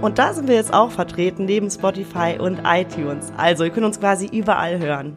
[0.03, 3.33] Und da sind wir jetzt auch vertreten, neben Spotify und iTunes.
[3.37, 5.17] Also, ihr könnt uns quasi überall hören.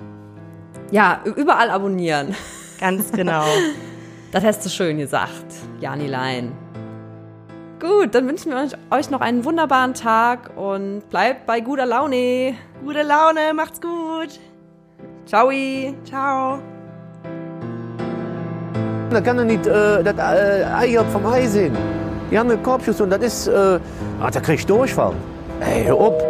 [0.92, 2.36] Ja, überall abonnieren.
[2.80, 3.44] Ganz genau.
[4.32, 5.44] Das hast du schön gesagt,
[5.82, 6.54] Janilein.
[7.82, 12.54] Gut, dann wünschen wir euch, noch einen wunderbaren Tag und bleibt bei guter Laune.
[12.86, 14.40] Gute Laune, macht's gut.
[15.26, 15.50] Ciao.
[16.04, 16.60] Ciao.
[19.10, 21.76] Da kann er nicht äh, das äh, Ei vom Ei sehen.
[22.30, 23.80] Die haben einen Korbschuss und das ist, äh,
[24.22, 25.16] ah, da krieg ich Durchfall.
[25.60, 26.22] Ey, hör op.